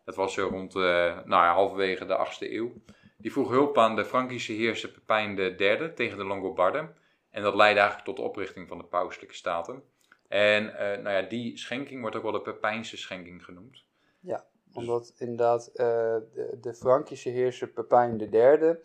Dat 0.05 0.15
was 0.15 0.33
zo 0.33 0.47
rond 0.47 0.73
nou 0.73 1.27
ja, 1.27 1.53
halverwege 1.53 2.05
de 2.05 2.27
8e 2.27 2.51
eeuw. 2.51 2.71
Die 3.17 3.31
vroeg 3.31 3.49
hulp 3.49 3.77
aan 3.77 3.95
de 3.95 4.05
Frankische 4.05 4.53
heerser 4.53 4.89
Pepijn 4.89 5.39
III 5.39 5.93
tegen 5.93 6.17
de 6.17 6.25
Longobarden. 6.25 6.95
En 7.29 7.41
dat 7.41 7.55
leidde 7.55 7.79
eigenlijk 7.79 8.07
tot 8.09 8.17
de 8.17 8.29
oprichting 8.29 8.67
van 8.67 8.77
de 8.77 8.83
pauselijke 8.83 9.35
staten. 9.35 9.83
En 10.27 10.63
uh, 10.63 10.79
nou 10.79 11.09
ja, 11.09 11.21
die 11.21 11.57
schenking 11.57 12.01
wordt 12.01 12.15
ook 12.15 12.23
wel 12.23 12.31
de 12.31 12.41
Pepijnse 12.41 12.97
schenking 12.97 13.45
genoemd. 13.45 13.85
Ja, 14.19 14.45
omdat 14.73 15.13
inderdaad 15.17 15.69
uh, 15.69 15.75
de, 15.75 16.57
de, 16.61 16.73
Frankische 16.73 17.29
heerser 17.29 17.67
Pepijn 17.67 18.33
III, 18.33 18.75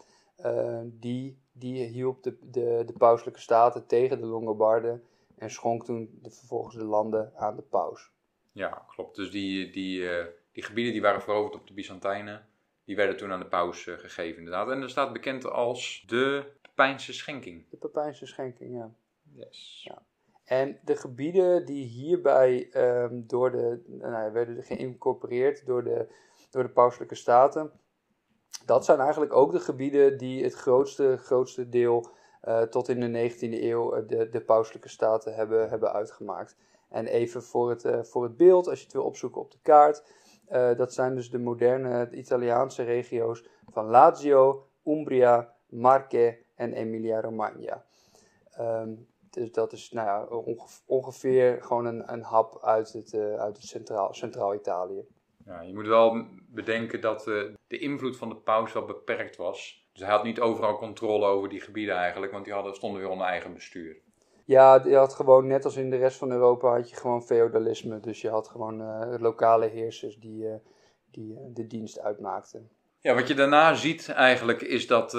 uh, 0.45 0.81
die, 0.85 1.39
die 1.53 1.85
hielp 1.85 2.23
de, 2.23 2.37
de, 2.43 2.83
de 2.87 2.93
pauselijke 2.93 3.41
staten 3.41 3.87
tegen 3.87 4.21
de 4.21 4.27
Longobarden 4.27 5.03
en 5.39 5.51
schonk 5.51 5.85
toen 5.85 6.19
de, 6.23 6.31
vervolgens 6.31 6.75
de 6.75 6.85
landen 6.85 7.33
aan 7.37 7.57
de 7.57 7.63
paus. 7.63 8.11
Ja, 8.53 8.85
klopt. 8.89 9.17
Dus 9.17 9.31
die, 9.31 9.71
die, 9.71 10.09
die 10.53 10.63
gebieden 10.63 10.93
die 10.93 11.03
waren 11.03 11.23
veroverd 11.23 11.55
op 11.55 11.67
de 11.67 11.75
Byzantijnen, 11.75 12.47
die 12.85 12.97
werden 12.97 13.17
toen 13.17 13.33
aan 13.33 13.41
de 13.41 13.47
paus 13.47 13.83
gegeven 13.83 14.39
inderdaad. 14.39 14.71
En 14.71 14.81
dat 14.81 14.91
staat 14.91 15.13
bekend 15.13 15.51
als 15.51 16.05
de 16.07 16.53
Pepijnse 16.75 17.13
schenking. 17.13 17.71
De 17.71 17.77
Pepijnse 17.77 18.27
schenking, 18.27 18.75
ja. 18.75 18.91
Yes. 19.33 19.81
Ja. 19.85 20.03
En 20.45 20.79
de 20.85 20.97
gebieden 20.97 21.67
die 21.67 21.85
hierbij 21.85 22.71
um, 22.77 23.27
door 23.27 23.51
de, 23.51 23.83
nou, 23.87 24.33
werden 24.33 24.63
geïncorporeerd 24.63 25.67
door 25.67 25.85
de, 25.85 26.07
door 26.51 26.63
de 26.63 26.69
pauselijke 26.69 27.15
staten, 27.15 27.73
dat 28.65 28.85
zijn 28.85 28.99
eigenlijk 28.99 29.33
ook 29.33 29.53
de 29.53 29.61
gebieden 29.61 30.19
die 30.19 30.45
het 30.45 30.55
grootste, 30.55 31.17
grootste 31.17 31.69
deel 31.69 32.11
uh, 32.45 32.63
tot 32.63 32.89
in 32.89 33.01
de 33.01 33.31
19e 33.31 33.39
eeuw 33.39 33.97
uh, 33.97 34.09
de, 34.09 34.29
de 34.29 34.41
pauselijke 34.41 34.89
staten 34.89 35.35
hebben, 35.35 35.69
hebben 35.69 35.93
uitgemaakt. 35.93 36.57
En 36.89 37.07
even 37.07 37.43
voor 37.43 37.71
het, 37.71 37.85
uh, 37.85 38.03
voor 38.03 38.23
het 38.23 38.37
beeld, 38.37 38.69
als 38.69 38.79
je 38.79 38.85
het 38.85 38.95
wil 38.95 39.05
opzoeken 39.05 39.41
op 39.41 39.51
de 39.51 39.59
kaart, 39.63 40.03
dat 40.77 40.93
zijn 40.93 41.15
dus 41.15 41.31
de 41.31 41.39
moderne 41.39 42.11
Italiaanse 42.11 42.83
regio's 42.83 43.45
van 43.71 43.87
Lazio, 43.87 44.69
Umbria, 44.85 45.55
Marche 45.69 46.44
en 46.55 46.73
Emilia-Romagna. 46.73 47.85
Um, 48.61 49.07
dus 49.35 49.53
dat 49.53 49.73
is 49.73 49.91
nou 49.91 50.07
ja, 50.07 50.43
ongeveer 50.87 51.63
gewoon 51.63 51.85
een, 51.85 52.13
een 52.13 52.23
hap 52.23 52.59
uit 52.63 52.93
het, 52.93 53.13
uh, 53.13 53.35
uit 53.35 53.57
het 53.57 53.67
centraal, 53.67 54.15
Centraal-Italië. 54.15 55.07
Ja, 55.45 55.61
je 55.61 55.75
moet 55.75 55.87
wel 55.87 56.27
bedenken 56.49 57.01
dat 57.01 57.27
uh, 57.27 57.55
de 57.67 57.79
invloed 57.79 58.17
van 58.17 58.29
de 58.29 58.37
paus 58.37 58.73
wel 58.73 58.85
beperkt 58.85 59.37
was. 59.37 59.89
Dus 59.93 60.03
hij 60.03 60.11
had 60.11 60.25
niet 60.25 60.41
overal 60.41 60.79
controle 60.79 61.27
over 61.27 61.49
die 61.49 61.61
gebieden 61.61 61.95
eigenlijk, 61.95 62.33
want 62.33 62.45
die 62.45 62.55
hadden, 62.55 62.75
stonden 62.75 63.01
weer 63.01 63.11
onder 63.11 63.27
eigen 63.27 63.55
bestuur. 63.55 63.97
Ja, 64.45 64.85
je 64.85 64.97
had 64.97 65.15
gewoon, 65.15 65.47
net 65.47 65.65
als 65.65 65.77
in 65.77 65.91
de 65.91 65.97
rest 65.97 66.19
van 66.19 66.31
Europa, 66.31 66.71
had 66.77 66.91
je 66.91 66.97
gewoon 66.97 67.23
feodalisme. 67.23 68.01
Dus 68.01 68.21
je 68.21 68.29
had 68.29 68.49
gewoon 68.49 68.81
uh, 68.81 69.15
lokale 69.19 69.67
heersers 69.67 70.17
die, 70.17 70.47
die 71.11 71.39
de 71.53 71.67
dienst 71.67 72.01
uitmaakten. 72.01 72.71
Ja, 73.05 73.15
wat 73.15 73.29
je 73.29 73.35
daarna 73.35 73.75
ziet 73.75 74.09
eigenlijk 74.09 74.63
is 74.63 74.87
dat, 74.87 75.11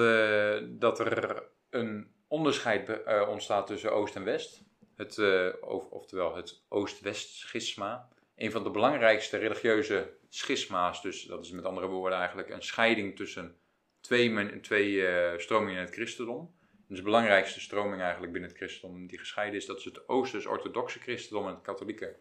dat 0.79 0.99
er 0.99 1.43
een 1.69 2.11
onderscheid 2.27 2.89
uh, 2.89 3.29
ontstaat 3.29 3.67
tussen 3.67 3.93
Oost 3.93 4.15
en 4.15 4.23
West. 4.23 4.63
Het, 4.95 5.17
uh, 5.17 5.53
of, 5.61 5.89
oftewel 5.89 6.35
het 6.35 6.63
Oost-West 6.69 7.29
schisma. 7.29 8.09
Een 8.35 8.51
van 8.51 8.63
de 8.63 8.71
belangrijkste 8.71 9.37
religieuze 9.37 10.13
schisma's, 10.29 11.01
dus 11.01 11.23
dat 11.23 11.45
is 11.45 11.51
met 11.51 11.65
andere 11.65 11.87
woorden 11.87 12.17
eigenlijk 12.17 12.49
een 12.49 12.63
scheiding 12.63 13.15
tussen 13.15 13.55
twee, 14.01 14.59
twee 14.59 15.03
stromingen 15.39 15.79
in 15.79 15.85
het 15.85 15.93
christendom. 15.93 16.55
Dus 16.87 16.97
de 16.97 17.03
belangrijkste 17.03 17.61
stroming 17.61 18.01
eigenlijk 18.01 18.31
binnen 18.31 18.49
het 18.49 18.59
christendom 18.59 19.07
die 19.07 19.19
gescheiden 19.19 19.59
is, 19.59 19.65
dat 19.65 19.77
is 19.77 19.85
het 19.85 20.09
Oosters-orthodoxe 20.09 20.99
christendom 20.99 21.47
en 21.47 21.53
het 21.53 21.63
katholieke 21.63 22.15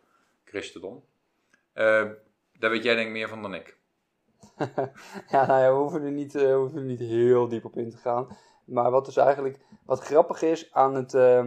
christendom. 0.44 1.04
daar 1.72 2.70
weet 2.70 2.84
jij 2.84 2.94
denk 2.94 3.06
ik 3.06 3.12
meer 3.12 3.28
van 3.28 3.42
dan 3.42 3.54
ik. 3.54 3.82
ja, 5.32 5.46
nou 5.46 5.60
ja, 5.60 5.72
we 5.72 5.78
hoeven 5.78 6.02
er 6.02 6.10
niet, 6.10 6.34
er 6.34 6.82
niet 6.82 6.98
heel 6.98 7.48
diep 7.48 7.64
op 7.64 7.76
in 7.76 7.90
te 7.90 7.96
gaan. 7.96 8.26
Maar 8.64 8.90
wat 8.90 9.04
dus 9.04 9.16
eigenlijk 9.16 9.60
wat 9.86 10.00
grappig 10.00 10.42
is 10.42 10.72
aan 10.72 10.94
het, 10.94 11.14
uh, 11.14 11.46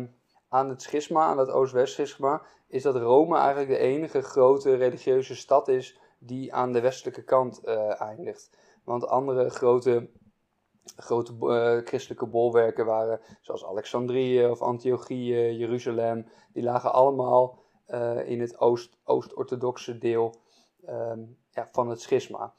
aan 0.50 0.70
het 0.70 0.82
schisma, 0.82 1.22
aan 1.22 1.38
het 1.38 1.50
Oost-West 1.50 1.94
schisma, 1.94 2.42
is 2.68 2.84
dat 2.84 2.96
Rome 2.96 3.38
eigenlijk 3.38 3.70
de 3.70 3.78
enige 3.78 4.22
grote 4.22 4.76
religieuze 4.76 5.36
stad 5.36 5.68
is 5.68 6.00
die 6.20 6.54
aan 6.54 6.74
de 6.74 6.82
westelijke 6.82 7.24
kant 7.24 7.62
uh, 7.66 8.02
eindigt. 8.02 8.58
Want 8.84 9.08
andere 9.08 9.50
grote, 9.50 10.10
grote 10.96 11.34
uh, 11.42 11.86
christelijke 11.86 12.26
bolwerken 12.26 12.86
waren, 12.86 13.20
zoals 13.42 13.66
Alexandrië 13.66 14.46
of 14.46 14.62
Antiochië, 14.62 15.58
Jeruzalem, 15.58 16.28
die 16.54 16.64
lagen 16.64 16.94
allemaal 16.94 17.66
in 18.26 18.42
het 18.42 18.60
Oost-orthodoxe 18.60 19.98
deel 19.98 20.36
um, 20.90 21.38
ja, 21.50 21.68
van 21.72 21.90
het 21.90 22.02
schisma. 22.02 22.54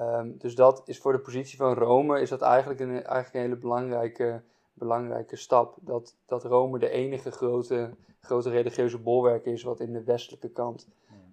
Um, 0.00 0.38
dus 0.38 0.54
dat 0.54 0.82
is 0.84 0.98
voor 0.98 1.12
de 1.12 1.18
positie 1.18 1.58
van 1.58 1.74
Rome 1.74 2.20
is 2.20 2.28
dat 2.28 2.40
eigenlijk 2.40 2.80
een, 2.80 2.90
eigenlijk 2.90 3.34
een 3.34 3.40
hele 3.40 3.56
belangrijke, 3.56 4.42
belangrijke 4.72 5.36
stap. 5.36 5.76
Dat, 5.80 6.16
dat 6.26 6.44
Rome 6.44 6.78
de 6.78 6.90
enige 6.90 7.30
grote, 7.30 7.90
grote 8.20 8.50
religieuze 8.50 8.98
bolwerk 8.98 9.44
is 9.44 9.62
wat 9.62 9.80
in 9.80 9.92
de 9.92 10.04
westelijke 10.04 10.48
kant 10.48 10.88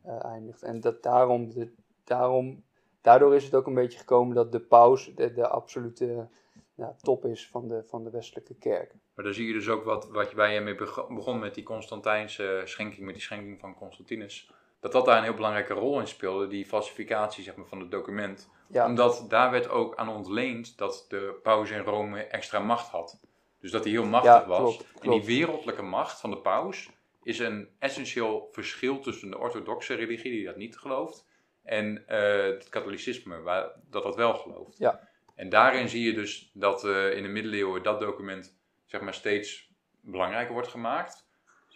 uh, 0.05 0.25
eindigt. 0.25 0.63
En 0.63 0.79
dat 0.79 1.03
daarom, 1.03 1.50
de, 1.50 1.72
daarom, 2.03 2.63
daardoor 3.01 3.36
is 3.36 3.43
het 3.43 3.55
ook 3.55 3.67
een 3.67 3.74
beetje 3.74 4.00
gekomen 4.00 4.36
dat 4.36 4.51
de 4.51 4.60
paus 4.60 5.12
de, 5.15 5.34
de 5.34 5.48
absolute 5.48 6.27
ja, 6.75 6.95
top 7.01 7.25
is 7.25 7.48
van 7.48 7.67
de, 7.67 7.84
van 7.84 8.03
de 8.03 8.10
westelijke 8.10 8.55
kerk. 8.55 8.95
Maar 9.15 9.25
dan 9.25 9.34
zie 9.34 9.48
je 9.48 9.53
dus 9.53 9.69
ook 9.69 9.84
wat, 9.84 10.07
wat 10.10 10.29
je 10.29 10.36
bij 10.36 10.53
je 10.53 10.62
mee 10.62 10.75
begon 11.10 11.39
met 11.39 11.53
die 11.53 11.63
Constantijnse 11.63 12.62
schenking, 12.63 13.05
met 13.05 13.13
die 13.13 13.24
schenking 13.24 13.60
van 13.60 13.75
Constantinus. 13.75 14.51
Dat 14.79 14.91
dat 14.91 15.05
daar 15.05 15.17
een 15.17 15.24
heel 15.24 15.34
belangrijke 15.34 15.74
rol 15.74 16.00
in 16.00 16.07
speelde, 16.07 16.48
die 16.48 16.65
falsificatie 16.65 17.43
zeg 17.43 17.55
maar, 17.55 17.65
van 17.65 17.79
het 17.79 17.91
document. 17.91 18.50
Ja. 18.67 18.86
Omdat 18.86 19.25
daar 19.29 19.51
werd 19.51 19.69
ook 19.69 19.95
aan 19.95 20.10
ontleend 20.10 20.77
dat 20.77 21.05
de 21.10 21.39
paus 21.43 21.69
in 21.69 21.79
Rome 21.79 22.22
extra 22.22 22.60
macht 22.60 22.88
had. 22.88 23.19
Dus 23.60 23.72
dat 23.72 23.84
hij 23.84 23.91
heel 23.93 24.05
machtig 24.05 24.31
Ja, 24.31 24.45
was. 24.48 24.57
klopt, 24.60 24.86
En 25.01 25.10
die 25.10 25.24
wereldlijke 25.24 25.81
macht 25.81 26.19
van 26.19 26.29
de 26.29 26.38
paus 26.38 26.89
is 27.24 27.39
een 27.39 27.69
essentieel 27.79 28.50
verschil 28.51 29.00
tussen 29.00 29.29
de 29.29 29.38
orthodoxe 29.38 29.93
religie, 29.93 30.31
die 30.31 30.45
dat 30.45 30.55
niet 30.55 30.77
gelooft, 30.77 31.25
en 31.63 32.07
eh, 32.07 32.43
het 32.43 32.69
katholicisme, 32.69 33.41
waar, 33.41 33.72
dat 33.89 34.03
dat 34.03 34.15
wel 34.15 34.34
gelooft. 34.34 34.77
Ja. 34.77 35.10
En 35.36 35.50
daarin 35.50 35.89
zie 35.89 36.03
je 36.05 36.13
dus 36.13 36.51
dat 36.53 36.84
eh, 36.84 37.17
in 37.17 37.24
de 37.24 37.29
middeleeuwen 37.29 37.84
dat 37.84 38.00
document 38.00 38.57
zeg 38.86 39.01
maar, 39.01 39.13
steeds 39.13 39.69
belangrijker 40.01 40.53
wordt 40.53 40.67
gemaakt. 40.67 41.27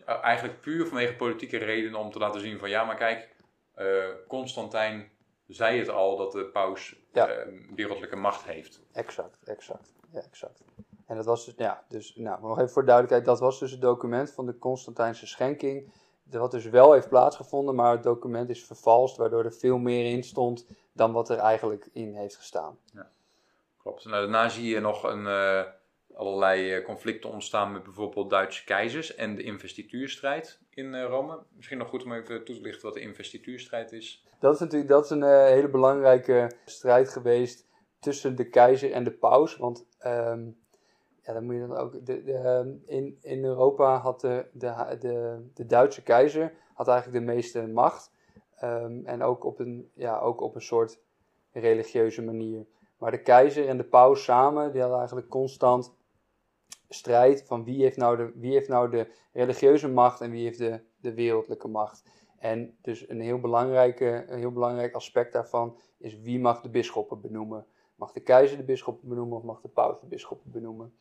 Eh, 0.06 0.24
Eigenlijk 0.24 0.62
puur 0.62 0.88
vanwege 0.88 1.16
politieke 1.16 1.58
redenen 1.58 2.00
om 2.00 2.12
te 2.12 2.20
laten 2.20 2.42
zien 2.42 2.60
van 2.60 2.70
ja, 2.70 2.84
maar 2.84 2.96
kijk, 2.96 3.38
Constantijn 4.28 5.12
zei 5.56 5.80
het 5.80 5.90
al 5.90 6.18
dat 6.18 6.32
de 6.32 6.46
paus 6.46 6.96
Ja. 7.14 7.28
eh, 7.28 7.48
wereldlijke 7.76 8.16
macht 8.16 8.44
heeft. 8.44 8.82
Exact, 8.92 9.44
exact. 9.44 9.94
Ja, 10.12 10.22
exact. 10.22 10.62
En 11.06 11.16
dat 11.16 11.26
was 11.26 11.46
dus, 11.46 11.54
ja, 11.58 11.84
dus, 11.88 12.16
nou, 12.16 12.42
nog 12.42 12.58
even 12.58 12.70
voor 12.70 12.86
duidelijkheid, 12.86 13.26
dat 13.26 13.40
was 13.40 13.60
dus 13.60 13.72
het 13.72 13.82
document 13.82 14.32
van 14.32 14.46
de 14.46 14.58
Constantijnse 14.58 15.28
schenking. 15.28 15.92
Dat 16.24 16.52
dus 16.52 16.66
wel 16.66 16.94
heeft 16.94 17.10
plaatsgevonden, 17.10 17.76
maar 17.76 17.92
het 17.92 18.04
document 18.04 18.50
is 18.50 18.66
vervalst, 18.66 19.18
waardoor 19.18 19.44
er 19.46 19.54
veel 19.54 19.78
meer 19.78 20.12
in 20.12 20.24
stond 20.24 20.68
dan 20.94 21.12
wat 21.12 21.30
er 21.30 21.38
eigenlijk 21.38 21.90
in 21.94 22.14
heeft 22.14 22.36
gestaan. 22.36 22.78
Klopt. 23.78 24.06
Nou, 24.06 24.22
daarna 24.22 24.50
zie 24.50 24.70
je 24.70 24.80
nog 24.80 25.04
een, 25.04 25.28
eh, 25.28 25.62
allerlei 26.16 26.74
eh, 26.74 26.86
conflicten 26.86 27.30
ontstaan 27.30 27.72
met 27.72 27.84
bijvoorbeeld 27.84 28.30
Duitse 28.30 28.64
keizers 28.64 29.16
en 29.16 29.36
de 29.36 29.44
investituurstrijd 29.44 30.60
in 30.80 30.94
eh, 30.94 31.06
Rome. 31.06 31.40
Misschien 31.56 31.78
nog 31.78 31.90
goed 31.90 32.04
om 32.04 32.14
even 32.14 32.44
toe 32.44 32.56
te 32.56 32.62
lichten 32.62 32.86
wat 32.86 32.94
de 32.94 33.00
investituurstrijd 33.02 33.92
is. 33.92 34.26
Dat 34.40 34.54
is 34.54 34.60
natuurlijk 34.60 34.90
dat 34.90 35.04
is 35.04 35.10
een 35.10 35.24
eh, 35.24 35.46
hele 35.46 35.70
belangrijke 35.70 36.52
strijd 36.66 37.10
geweest 37.10 37.68
tussen 38.00 38.36
de 38.36 38.50
keizer 38.50 38.92
en 38.92 39.04
de 39.04 39.12
paus. 39.12 39.58
Want 39.58 39.86
ehm, 40.00 40.46
ja, 41.22 41.34
dan 41.34 41.44
moet 41.44 41.56
je 41.56 41.68
dan 41.68 41.78
ook. 41.78 42.06
De, 42.06 42.24
de, 42.24 42.34
ehm, 42.34 42.70
in, 42.86 43.18
in 43.22 43.46
Europa 43.46 43.98
had 43.98 44.22
de, 44.22 44.46
de, 44.54 44.98
de, 45.00 45.46
de 45.54 45.66
Duitse 45.66 46.04
keizer 46.04 46.54
had 46.74 46.88
eigenlijk 46.88 47.26
de 47.26 47.34
meeste 47.34 47.68
macht. 47.68 48.12
Ehm, 48.56 49.06
en 49.06 49.24
ook 49.24 49.44
op, 49.44 49.60
een, 49.60 49.92
ja, 49.94 50.20
ook 50.20 50.42
op 50.42 50.56
een 50.56 50.62
soort 50.62 51.00
religieuze 51.52 52.22
manier. 52.22 52.66
Maar 52.98 53.12
de 53.12 53.22
keizer 53.22 53.68
en 53.68 53.78
de 53.78 53.84
paus 53.84 54.24
samen, 54.24 54.72
die 54.72 54.82
hadden 54.82 55.00
eigenlijk 55.00 55.30
constant 55.30 55.98
strijd 56.90 57.44
van 57.48 57.64
wie 57.64 57.82
heeft 57.82 57.98
nou 57.98 58.18
de, 58.18 58.32
wie 58.36 58.52
heeft 58.52 58.68
nou 58.68 58.90
de 58.90 59.08
religieuze 59.34 59.90
macht 59.90 60.22
en 60.22 60.32
wie 60.32 60.44
heeft 60.44 60.58
de, 60.58 60.82
de 61.02 61.14
wereldlijke 61.14 61.68
macht. 61.68 62.04
En 62.40 62.78
dus 62.82 63.10
een 63.10 63.22
heel, 63.22 63.40
belangrijke, 63.40 64.26
heel 64.28 64.52
belangrijk 64.52 64.94
aspect 64.94 65.34
daarvan 65.34 65.80
is 65.98 66.22
wie 66.22 66.40
mag 66.40 66.62
de 66.62 66.70
bisschoppen 66.70 67.22
benoemen. 67.22 67.66
Mag 67.96 68.12
de 68.12 68.20
keizer 68.20 68.58
de 68.58 68.64
bisschoppen 68.64 69.10
benoemen 69.10 69.38
of 69.38 69.44
mag 69.44 69.62
de 69.62 69.68
paus 69.68 70.00
de 70.00 70.08
bisschoppen 70.08 70.52
benoemen? 70.52 70.94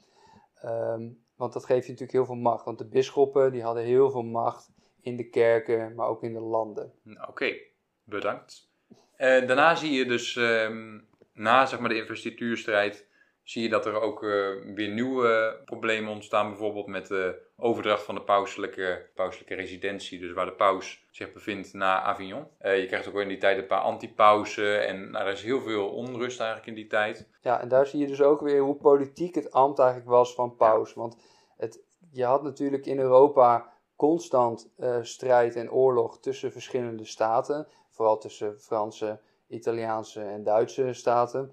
Ehm, 0.55 1.09
want 1.37 1.53
dat 1.53 1.65
geeft 1.65 1.87
je 1.87 1.93
natuurlijk 1.93 2.13
heel 2.19 2.27
veel 2.27 2.43
macht. 2.43 2.65
Want 2.65 2.79
de 2.79 2.89
bisschoppen 2.89 3.53
die 3.53 3.63
hadden 3.63 3.83
heel 3.85 4.11
veel 4.11 4.23
macht 4.23 4.71
in 5.01 5.17
de 5.17 5.29
kerken, 5.29 5.95
maar 5.95 6.09
ook 6.09 6.23
in 6.23 6.33
de 6.33 6.41
landen. 6.41 6.93
Oké, 7.29 7.57
bedankt. 8.05 8.71
Eh, 9.17 9.47
daarna 9.47 9.75
zie 9.75 9.93
je 9.93 10.05
dus, 10.05 10.37
ehm, 10.37 11.01
na 11.33 11.67
zeg 11.67 11.81
maar, 11.81 11.89
de 11.89 12.01
investituurstrijd, 12.01 13.08
zie 13.49 13.63
je 13.63 13.69
dat 13.69 13.87
er 13.87 14.01
ook 14.01 14.23
eh, 14.23 14.29
weer 14.75 14.89
nieuwe 14.89 15.61
problemen 15.65 16.13
ontstaan. 16.13 16.49
Bijvoorbeeld 16.49 16.87
met 16.87 17.07
de 17.07 17.41
overdracht 17.57 18.03
van 18.03 18.15
de 18.15 18.23
pauselijke, 18.23 19.07
pauselijke 19.15 19.55
residentie, 19.55 20.19
dus 20.19 20.33
waar 20.33 20.47
de 20.47 20.53
paus 20.53 21.07
zich 21.11 21.33
bevindt 21.33 21.73
na 21.73 22.03
Avignon. 22.03 22.47
Eh, 22.59 22.81
je 22.81 22.87
krijgt 22.87 23.09
ook 23.09 23.21
in 23.21 23.29
die 23.29 23.39
tijd 23.39 23.59
een 23.59 23.67
paar 23.67 23.81
antipausen 23.81 24.87
en 24.87 25.11
nou, 25.11 25.27
er 25.27 25.33
is 25.33 25.43
heel 25.43 25.61
veel 25.61 25.89
onrust 25.89 26.41
eigenlijk 26.41 26.69
in 26.69 26.75
die 26.75 26.87
tijd. 26.87 27.29
Ja, 27.41 27.61
en 27.61 27.69
daar 27.69 27.87
zie 27.87 28.01
je 28.01 28.07
dus 28.07 28.23
ook 28.23 28.41
weer 28.41 28.61
hoe 28.61 28.75
politiek 28.75 29.35
het 29.35 29.53
ambt 29.53 29.79
eigenlijk 29.79 30.11
was 30.11 30.35
van 30.35 30.57
paus. 30.57 30.95
Want 30.95 31.17
het, 31.57 31.81
je 32.11 32.25
had 32.25 32.43
natuurlijk 32.43 32.87
in 32.87 32.99
Europa 32.99 33.73
constant 33.97 34.71
eh, 34.77 34.99
strijd 35.03 35.57
en 35.57 35.71
oorlog 35.71 36.21
tussen 36.21 36.53
verschillende 36.53 37.05
staten. 37.05 37.67
Vooral 37.91 38.19
tussen 38.19 38.61
Franse, 38.61 39.21
Italiaanse 39.47 40.21
en 40.21 40.43
Duitse 40.43 40.93
staten. 40.93 41.53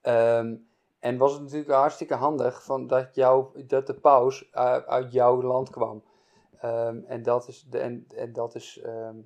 Ehm, 0.00 0.54
en 1.04 1.16
was 1.16 1.32
het 1.32 1.42
natuurlijk 1.42 1.70
hartstikke 1.70 2.14
handig 2.14 2.64
van 2.64 2.86
dat, 2.86 3.14
jou, 3.14 3.64
dat 3.66 3.86
de 3.86 3.94
paus 3.94 4.48
uit, 4.52 4.86
uit 4.86 5.12
jouw 5.12 5.42
land 5.42 5.70
kwam. 5.70 6.04
Ehm, 6.60 6.98
en 7.06 7.22
dat 7.22 7.48
is, 7.48 7.62
de, 7.62 7.78
en, 7.78 8.06
en 8.16 8.32
dat 8.32 8.54
is 8.54 8.80
ehm, 8.84 9.16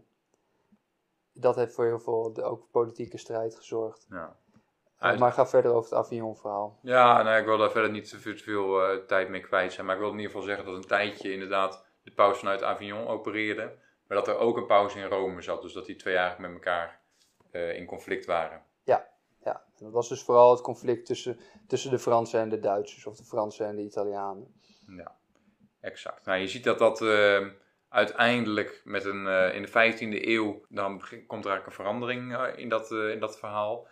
dat 1.33 1.57
heeft 1.57 1.75
voor 1.75 1.85
heel 1.85 2.01
veel 2.01 2.33
de, 2.33 2.43
ook 2.43 2.71
politieke 2.71 3.19
strijd 3.19 3.55
gezorgd. 3.57 4.07
Ja. 4.11 4.37
Uh, 5.01 5.19
maar 5.19 5.33
ga 5.33 5.47
verder 5.47 5.73
over 5.73 5.91
het 5.91 5.99
Avignon-verhaal. 5.99 6.79
Ja, 6.83 7.23
nou, 7.23 7.39
ik 7.41 7.45
wil 7.45 7.59
daar 7.59 7.71
verder 7.71 7.91
niet 7.91 8.09
te 8.09 8.19
veel, 8.19 8.37
te 8.37 8.43
veel 8.43 8.93
uh, 8.93 9.05
tijd 9.07 9.29
mee 9.29 9.41
kwijt 9.41 9.73
zijn. 9.73 9.87
Maar 9.87 9.95
ik 9.95 10.01
wil 10.01 10.11
in 10.11 10.17
ieder 10.17 10.31
geval 10.31 10.47
zeggen 10.47 10.65
dat 10.65 10.75
een 10.75 10.89
tijdje 10.89 11.33
inderdaad 11.33 11.87
de 12.03 12.13
paus 12.13 12.39
vanuit 12.39 12.63
Avignon 12.63 13.07
opereerde. 13.07 13.79
Maar 14.07 14.17
dat 14.17 14.29
er 14.29 14.39
ook 14.39 14.57
een 14.57 14.67
paus 14.67 14.95
in 14.95 15.05
Rome 15.05 15.43
zat. 15.43 15.63
Dus 15.63 15.73
dat 15.73 15.87
die 15.87 15.97
twee 15.97 16.17
eigenlijk 16.17 16.53
met 16.53 16.65
elkaar 16.65 17.01
uh, 17.53 17.77
in 17.77 17.87
conflict 17.87 18.27
waren. 18.27 18.63
Ja, 19.49 19.63
dat 19.79 19.93
was 19.93 20.09
dus 20.09 20.23
vooral 20.23 20.51
het 20.51 20.61
conflict 20.61 21.07
tussen, 21.07 21.39
tussen 21.67 21.91
de 21.91 21.99
Fransen 21.99 22.41
en 22.41 22.49
de 22.49 22.59
Duitsers. 22.59 23.07
Of 23.07 23.17
de 23.17 23.25
Fransen 23.25 23.67
en 23.67 23.77
de 23.77 23.83
Italianen. 23.83 24.55
Ja, 24.97 25.17
exact. 25.81 26.25
Nou, 26.25 26.41
je 26.41 26.49
ziet 26.49 26.65
dat 26.65 26.79
dat 26.79 27.01
uh, 27.01 27.47
uiteindelijk 27.89 28.81
met 28.85 29.05
een, 29.05 29.27
uh, 29.27 29.55
in 29.55 29.63
de 29.63 29.69
15e 29.69 30.27
eeuw, 30.27 30.65
dan 30.69 31.01
komt 31.27 31.45
er 31.45 31.51
eigenlijk 31.51 31.67
een 31.67 31.73
verandering 31.73 32.33
uh, 32.33 32.47
in, 32.57 32.69
dat, 32.69 32.91
in 32.91 33.21
dat 33.21 33.39
verhaal. 33.39 33.87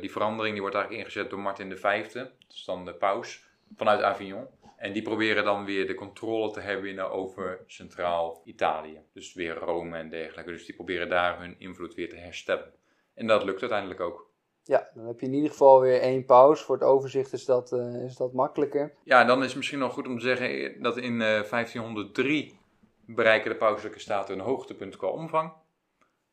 Die 0.00 0.12
verandering 0.12 0.52
die 0.52 0.60
wordt 0.60 0.76
eigenlijk 0.76 1.06
ingezet 1.06 1.30
door 1.30 1.38
Martin 1.38 1.76
V, 1.76 2.12
dus 2.48 2.64
dan 2.64 2.84
de 2.84 2.94
paus, 2.94 3.48
vanuit 3.76 4.02
Avignon. 4.02 4.46
En 4.76 4.92
die 4.92 5.02
proberen 5.02 5.44
dan 5.44 5.64
weer 5.64 5.86
de 5.86 5.94
controle 5.94 6.52
te 6.52 6.60
hebben 6.60 7.10
over 7.10 7.64
Centraal 7.66 8.42
Italië. 8.44 9.00
Dus 9.12 9.34
weer 9.34 9.54
Rome 9.54 9.96
en 9.96 10.08
dergelijke. 10.08 10.50
Dus 10.50 10.66
die 10.66 10.74
proberen 10.74 11.08
daar 11.08 11.38
hun 11.38 11.54
invloed 11.58 11.94
weer 11.94 12.08
te 12.08 12.16
herstellen. 12.16 12.72
En 13.14 13.26
dat 13.26 13.44
lukt 13.44 13.60
uiteindelijk 13.60 14.00
ook. 14.00 14.27
Ja, 14.68 14.88
dan 14.94 15.06
heb 15.06 15.20
je 15.20 15.26
in 15.26 15.34
ieder 15.34 15.50
geval 15.50 15.80
weer 15.80 16.00
één 16.00 16.24
paus. 16.24 16.60
Voor 16.60 16.74
het 16.74 16.84
overzicht 16.84 17.32
is 17.32 17.44
dat, 17.44 17.72
uh, 17.72 18.04
is 18.04 18.16
dat 18.16 18.32
makkelijker. 18.32 18.92
Ja, 19.04 19.24
dan 19.24 19.38
is 19.38 19.46
het 19.46 19.56
misschien 19.56 19.78
nog 19.78 19.92
goed 19.92 20.06
om 20.06 20.18
te 20.18 20.24
zeggen 20.24 20.82
dat 20.82 20.96
in 20.96 21.12
uh, 21.12 21.18
1503 21.18 22.58
bereiken 23.06 23.50
de 23.50 23.56
pauselijke 23.56 23.98
staten 23.98 24.34
een 24.34 24.44
hoogtepunt 24.44 24.96
qua 24.96 25.08
omvang. 25.08 25.52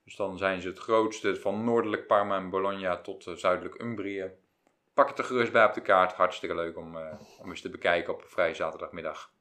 Dus 0.03 0.15
dan 0.15 0.37
zijn 0.37 0.61
ze 0.61 0.67
het 0.67 0.79
grootste 0.79 1.35
van 1.35 1.63
noordelijk 1.63 2.07
Parma 2.07 2.37
en 2.37 2.49
Bologna 2.49 3.01
tot 3.01 3.25
uh, 3.25 3.33
zuidelijk 3.33 3.81
Umbrië. 3.81 4.31
Pak 4.93 5.07
het 5.09 5.17
er 5.17 5.25
gerust 5.25 5.51
bij 5.51 5.65
op 5.65 5.73
de 5.73 5.81
kaart. 5.81 6.13
Hartstikke 6.13 6.55
leuk 6.55 6.77
om, 6.77 6.97
om 7.41 7.49
eens 7.49 7.61
te 7.61 7.69
bekijken 7.69 8.13
op 8.13 8.21
een 8.21 8.29
vrije 8.29 8.53
zaterdagmiddag. 8.53 9.31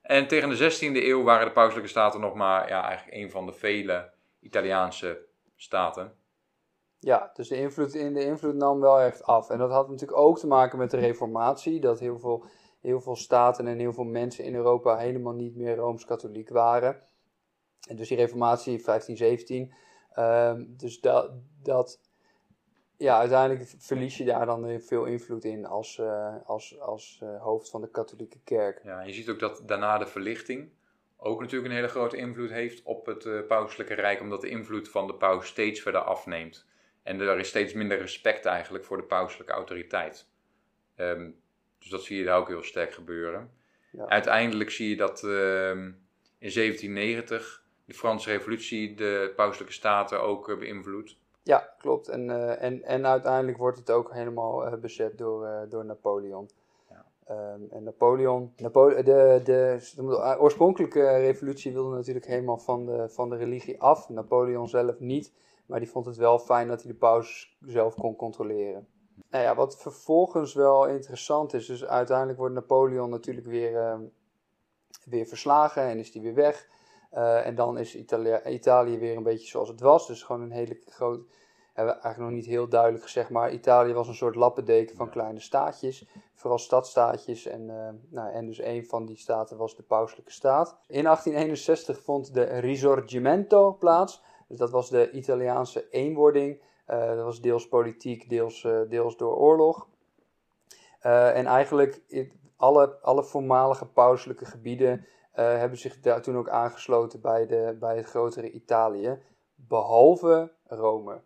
En 0.00 0.26
tegen 0.26 0.48
de 0.48 0.72
16e 0.72 1.04
eeuw 1.04 1.22
waren 1.22 1.46
de 1.46 1.52
pauselijke 1.52 1.90
staten 1.90 2.20
nog 2.20 2.34
maar 2.34 2.68
ja, 2.68 2.84
eigenlijk 2.84 3.16
een 3.16 3.30
van 3.30 3.46
de 3.46 3.52
vele 3.52 4.10
Italiaanse 4.40 5.24
staten. 5.56 6.22
Ja, 7.04 7.30
dus 7.34 7.48
de 7.48 7.56
invloed, 7.56 7.92
de 7.92 8.24
invloed 8.24 8.54
nam 8.54 8.80
wel 8.80 9.00
echt 9.00 9.22
af. 9.22 9.50
En 9.50 9.58
dat 9.58 9.70
had 9.70 9.88
natuurlijk 9.88 10.18
ook 10.18 10.38
te 10.38 10.46
maken 10.46 10.78
met 10.78 10.90
de 10.90 10.96
reformatie. 10.96 11.80
Dat 11.80 12.00
heel 12.00 12.18
veel, 12.18 12.44
heel 12.80 13.00
veel 13.00 13.16
staten 13.16 13.66
en 13.66 13.78
heel 13.78 13.92
veel 13.92 14.04
mensen 14.04 14.44
in 14.44 14.54
Europa 14.54 14.96
helemaal 14.96 15.32
niet 15.32 15.56
meer 15.56 15.76
Rooms-Katholiek 15.76 16.48
waren. 16.48 17.02
En 17.88 17.96
dus 17.96 18.08
die 18.08 18.16
reformatie 18.16 18.72
in 18.72 18.82
1517. 18.84 19.74
Um, 20.18 20.74
dus 20.76 21.00
dat, 21.00 21.30
dat, 21.62 22.00
ja, 22.96 23.18
uiteindelijk 23.18 23.74
verlies 23.78 24.16
je 24.16 24.24
daar 24.24 24.46
dan 24.46 24.80
veel 24.80 25.04
invloed 25.04 25.44
in 25.44 25.66
als, 25.66 25.98
uh, 25.98 26.34
als, 26.44 26.80
als 26.80 27.20
uh, 27.22 27.42
hoofd 27.42 27.70
van 27.70 27.80
de 27.80 27.90
katholieke 27.90 28.38
kerk. 28.44 28.80
Ja, 28.84 29.02
je 29.02 29.12
ziet 29.12 29.28
ook 29.28 29.38
dat 29.38 29.62
daarna 29.66 29.98
de 29.98 30.06
verlichting 30.06 30.70
ook 31.16 31.40
natuurlijk 31.40 31.70
een 31.70 31.76
hele 31.76 31.88
grote 31.88 32.16
invloed 32.16 32.50
heeft 32.50 32.82
op 32.82 33.06
het 33.06 33.24
uh, 33.24 33.46
pauselijke 33.46 33.94
rijk, 33.94 34.20
omdat 34.20 34.40
de 34.40 34.48
invloed 34.48 34.88
van 34.88 35.06
de 35.06 35.14
paus 35.14 35.46
steeds 35.46 35.80
verder 35.80 36.00
afneemt. 36.00 36.66
En 37.04 37.20
er 37.20 37.38
is 37.38 37.48
steeds 37.48 37.72
minder 37.72 37.98
respect 37.98 38.44
eigenlijk 38.44 38.84
voor 38.84 38.96
de 38.96 39.02
pauselijke 39.02 39.52
autoriteit. 39.52 40.26
Um, 40.96 41.40
dus 41.78 41.90
dat 41.90 42.02
zie 42.02 42.18
je 42.18 42.24
daar 42.24 42.38
ook 42.38 42.48
heel 42.48 42.62
sterk 42.62 42.92
gebeuren. 42.92 43.50
Ja. 43.90 44.06
Uiteindelijk 44.06 44.70
zie 44.70 44.88
je 44.88 44.96
dat 44.96 45.22
um, 45.22 46.02
in 46.38 46.52
1790 46.52 47.62
de 47.84 47.94
Franse 47.94 48.30
revolutie 48.30 48.94
de 48.94 49.32
pauselijke 49.36 49.72
staten 49.72 50.22
ook 50.22 50.48
uh, 50.48 50.58
beïnvloedt. 50.58 51.16
Ja, 51.42 51.74
klopt. 51.78 52.08
En, 52.08 52.28
uh, 52.28 52.62
en, 52.62 52.82
en 52.82 53.06
uiteindelijk 53.06 53.58
wordt 53.58 53.78
het 53.78 53.90
ook 53.90 54.12
helemaal 54.12 54.66
uh, 54.66 54.72
bezet 54.72 55.18
door, 55.18 55.66
door 55.68 55.84
Napoleon. 55.84 56.48
Ja. 56.90 57.04
Um, 57.54 57.66
en 57.70 57.82
Napoleon, 57.82 58.52
Napo 58.56 58.88
de, 58.88 59.02
de, 59.44 59.90
de, 59.96 60.36
oorspronkelijke 60.38 61.16
revolutie 61.16 61.72
wilde 61.72 61.96
natuurlijk 61.96 62.26
helemaal 62.26 62.58
van 62.58 62.86
de, 62.86 63.08
van 63.08 63.28
de 63.28 63.36
religie 63.36 63.80
af. 63.80 64.08
Napoleon 64.08 64.68
zelf 64.68 65.00
niet, 65.00 65.32
maar 65.66 65.78
die 65.78 65.90
vond 65.90 66.06
het 66.06 66.16
wel 66.16 66.38
fijn 66.38 66.68
dat 66.68 66.82
hij 66.82 66.92
de 66.92 66.98
paus 66.98 67.56
zelf 67.60 67.94
kon 67.94 68.16
controleren. 68.16 68.88
Nou 69.30 69.44
ja, 69.44 69.54
wat 69.54 69.76
vervolgens 69.80 70.54
wel 70.54 70.86
interessant 70.86 71.54
is, 71.54 71.66
dus 71.66 71.84
uiteindelijk 71.84 72.38
wordt 72.38 72.54
Napoleon 72.54 73.10
natuurlijk 73.10 73.46
weer, 73.46 73.76
ehm, 73.76 74.02
weer 75.04 75.26
verslagen 75.26 75.82
en 75.82 75.98
is 75.98 76.12
die 76.12 76.22
weer 76.22 76.34
weg. 76.34 76.68
Eh, 77.14 77.46
en 77.46 77.54
dan 77.54 77.78
is 77.78 77.96
Italië, 77.96 78.40
Italië 78.46 78.98
weer 78.98 79.16
een 79.16 79.22
beetje 79.22 79.46
zoals 79.46 79.68
het 79.68 79.80
was. 79.80 80.06
Dus 80.06 80.22
gewoon 80.22 80.42
een 80.42 80.50
hele 80.50 80.80
grote. 80.86 81.24
Hebben 81.72 81.94
we 81.94 82.00
eigenlijk 82.00 82.30
nog 82.32 82.40
niet 82.40 82.50
heel 82.54 82.68
duidelijk 82.68 83.02
gezegd, 83.02 83.30
maar 83.30 83.52
Italië 83.52 83.92
was 83.92 84.08
een 84.08 84.14
soort 84.14 84.34
lappendeken 84.34 84.96
van 84.96 85.10
kleine 85.10 85.40
staatjes. 85.40 86.06
Vooral 86.34 86.58
stadstaatjes. 86.58 87.46
En, 87.46 87.70
eh, 87.70 87.88
nou, 88.08 88.32
en 88.32 88.46
dus 88.46 88.62
een 88.62 88.86
van 88.86 89.06
die 89.06 89.16
staten 89.16 89.56
was 89.56 89.76
de 89.76 89.82
pauselijke 89.82 90.32
staat. 90.32 90.78
In 90.86 91.06
1861 91.06 92.02
vond 92.02 92.34
de 92.34 92.44
Risorgimento 92.44 93.72
plaats. 93.72 94.22
Dus 94.48 94.58
dat 94.58 94.70
was 94.70 94.90
de 94.90 95.10
Italiaanse 95.10 95.88
eenwording. 95.90 96.60
Uh, 96.90 97.06
dat 97.06 97.24
was 97.24 97.40
deels 97.40 97.68
politiek, 97.68 98.28
deels, 98.28 98.66
deels 98.88 99.16
door 99.16 99.36
oorlog. 99.36 99.88
en 101.00 101.46
eigenlijk 101.46 102.02
alle, 102.56 102.98
alle 103.02 103.24
voormalige 103.24 103.86
pauselijke 103.86 104.44
gebieden 104.44 105.06
hebben 105.32 105.78
zich 105.78 106.00
daar 106.00 106.22
toen 106.22 106.36
ook 106.36 106.48
aangesloten 106.48 107.20
bij, 107.20 107.46
de, 107.46 107.76
bij 107.80 107.96
het 107.96 108.06
grotere 108.06 108.50
Italië, 108.50 109.18
behalve 109.54 110.52
Rome. 110.66 111.20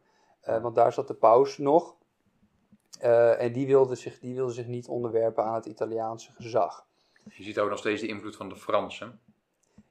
Want 0.45 0.75
daar 0.75 0.93
zat 0.93 1.09
de 1.09 1.15
paus 1.15 1.59
nog 1.59 1.97
en 3.39 3.53
die 3.53 3.67
wilde, 3.67 3.95
zich, 3.95 4.19
die 4.19 4.35
wilde 4.35 4.53
zich 4.53 4.67
niet 4.67 4.89
onderwerpen 4.89 5.45
aan 5.45 5.55
het 5.55 5.67
Italiaanse 5.67 6.33
gezag. 6.35 6.87
Je 7.25 7.43
ziet 7.43 7.59
ook 7.59 7.71
nog 7.71 7.79
steeds 7.79 8.01
de 8.01 8.07
invloed 8.07 8.37
van 8.37 8.49
de 8.49 8.57
Fransen. 8.57 9.21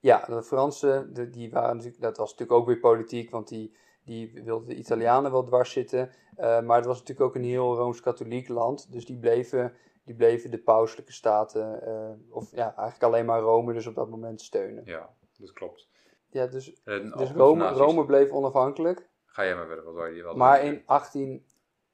Ja, 0.07 0.25
de 0.25 0.43
Fransen, 0.43 1.13
de, 1.13 1.29
die 1.29 1.51
waren 1.51 1.75
natuurlijk, 1.75 2.03
dat 2.03 2.17
was 2.17 2.31
natuurlijk 2.31 2.59
ook 2.59 2.67
weer 2.67 2.79
politiek, 2.79 3.31
want 3.31 3.47
die, 3.47 3.75
die 4.03 4.41
wilden 4.43 4.67
de 4.67 4.75
Italianen 4.75 5.31
wel 5.31 5.43
dwars 5.43 5.71
zitten. 5.71 6.11
maar 6.37 6.75
het 6.75 6.85
was 6.85 6.99
natuurlijk 6.99 7.27
ook 7.27 7.35
een 7.35 7.43
heel 7.43 7.75
rooms-katholiek 7.75 8.47
land, 8.47 8.91
dus 8.91 9.05
die 9.05 9.17
bleven 9.19 9.73
die 10.07 10.15
bleven 10.15 10.51
de 10.51 10.57
pauselijke 10.57 11.11
staten, 11.11 11.79
uh, 11.87 12.35
of 12.35 12.51
ja, 12.51 12.75
eigenlijk 12.75 13.03
alleen 13.03 13.25
maar 13.25 13.39
Rome 13.41 13.73
dus 13.73 13.87
op 13.87 13.95
dat 13.95 14.09
moment 14.09 14.41
steunen. 14.41 14.81
Ja, 14.85 15.09
dat 15.37 15.53
klopt. 15.53 15.87
Ja, 16.29 16.47
dus, 16.47 16.81
dus 17.17 17.31
Rome, 17.31 17.67
Rome 17.67 18.05
bleef 18.05 18.31
onafhankelijk. 18.31 19.09
Ga 19.25 19.43
jij 19.45 19.55
maar 19.55 19.65
verder, 19.65 19.85
wat 19.85 19.93
wil 19.93 20.05
je 20.05 20.23
wel 20.23 20.35
Maar 20.35 20.63
in, 20.63 20.83
18, 20.85 21.29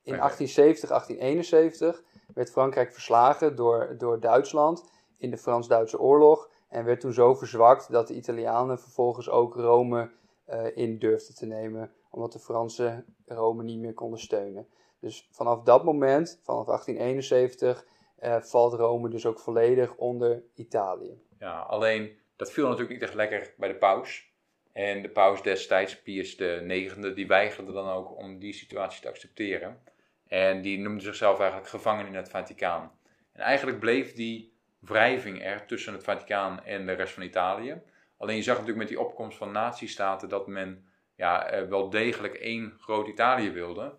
in 0.02 0.16
1870, 0.16 0.90
1871 0.90 2.04
werd 2.34 2.52
Frankrijk 2.52 2.94
verslagen 2.94 3.56
door, 3.56 3.96
door 3.98 4.20
Duitsland 4.20 4.92
in 5.18 5.30
de 5.30 5.38
Frans-Duitse 5.38 6.00
oorlog. 6.00 6.50
En 6.74 6.86
werd 6.86 7.00
toen 7.00 7.14
zo 7.14 7.34
verzwakt 7.34 7.92
dat 7.92 8.08
de 8.08 8.14
Italianen 8.14 8.80
vervolgens 8.80 9.30
ook 9.30 9.56
Rome 9.56 10.12
uh, 10.50 10.78
in 10.78 11.00
durfden 11.00 11.36
te 11.36 11.46
nemen. 11.46 11.92
Omdat 12.10 12.32
de 12.32 12.40
Fransen 12.40 13.16
Rome 13.26 13.64
niet 13.64 13.80
meer 13.80 13.94
konden 13.94 14.20
steunen. 14.20 14.68
Dus 15.00 15.30
vanaf 15.32 15.64
dat 15.64 15.84
moment, 15.84 16.40
vanaf 16.44 16.66
1871, 16.66 17.86
uh, 18.20 18.42
valt 18.42 18.74
Rome 18.74 19.10
dus 19.10 19.26
ook 19.26 19.40
volledig 19.40 19.96
onder 19.96 20.44
Italië. 20.56 21.22
Ja, 21.40 21.60
alleen 21.60 22.20
dat 22.36 22.52
viel 22.52 22.64
natuurlijk 22.64 22.94
niet 22.94 23.02
echt 23.02 23.14
lekker 23.14 23.54
bij 23.58 23.68
de 23.68 23.78
paus. 23.78 24.32
En 24.72 25.02
de 25.02 25.10
paus 25.10 25.42
destijds, 25.42 26.02
Pius 26.02 26.36
IX, 26.36 26.96
die 27.16 27.28
weigerde 27.28 27.72
dan 27.72 27.90
ook 27.90 28.18
om 28.18 28.40
die 28.40 28.54
situatie 28.54 29.02
te 29.02 29.08
accepteren. 29.08 29.84
En 30.28 30.62
die 30.62 30.80
noemde 30.80 31.04
zichzelf 31.04 31.40
eigenlijk 31.40 31.70
gevangen 31.70 32.08
in 32.08 32.16
het 32.16 32.30
Vaticaan. 32.30 32.92
En 33.32 33.42
eigenlijk 33.42 33.80
bleef 33.80 34.14
die 34.14 34.53
wrijving 34.86 35.44
er 35.44 35.66
tussen 35.66 35.94
het 35.94 36.04
Vaticaan 36.04 36.64
en 36.64 36.86
de 36.86 36.92
rest 36.92 37.14
van 37.14 37.24
Italië. 37.24 37.82
Alleen 38.18 38.36
je 38.36 38.42
zag 38.42 38.54
natuurlijk 38.54 38.80
met 38.80 38.98
die 38.98 39.06
opkomst 39.08 39.38
van 39.38 39.52
nazistaten 39.52 40.30
dat 40.30 40.48
men 40.48 40.86
ja, 41.16 41.46
eh, 41.46 41.68
wel 41.68 41.90
degelijk 41.90 42.34
één 42.34 42.74
groot 42.80 43.08
Italië 43.08 43.52
wilde. 43.52 43.96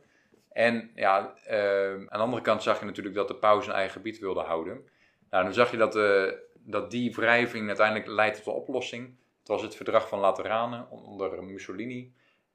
En 0.50 0.90
ja, 0.94 1.34
uh, 1.50 1.92
aan 1.92 2.06
de 2.08 2.16
andere 2.16 2.42
kant 2.42 2.62
zag 2.62 2.78
je 2.78 2.84
natuurlijk 2.84 3.14
dat 3.14 3.28
de 3.28 3.34
paus 3.34 3.66
een 3.66 3.72
eigen 3.72 3.92
gebied 3.92 4.18
wilde 4.18 4.40
houden. 4.40 4.88
Nou, 5.30 5.44
dan 5.44 5.54
zag 5.54 5.70
je 5.70 5.76
dat, 5.76 5.96
uh, 5.96 6.32
dat 6.54 6.90
die 6.90 7.14
wrijving 7.14 7.66
uiteindelijk 7.66 8.06
leidt 8.06 8.36
tot 8.36 8.44
de 8.44 8.50
oplossing. 8.50 9.16
Het 9.38 9.48
was 9.48 9.62
het 9.62 9.76
verdrag 9.76 10.08
van 10.08 10.18
Lateranen 10.18 10.90
onder 10.90 11.44
Mussolini. 11.44 12.14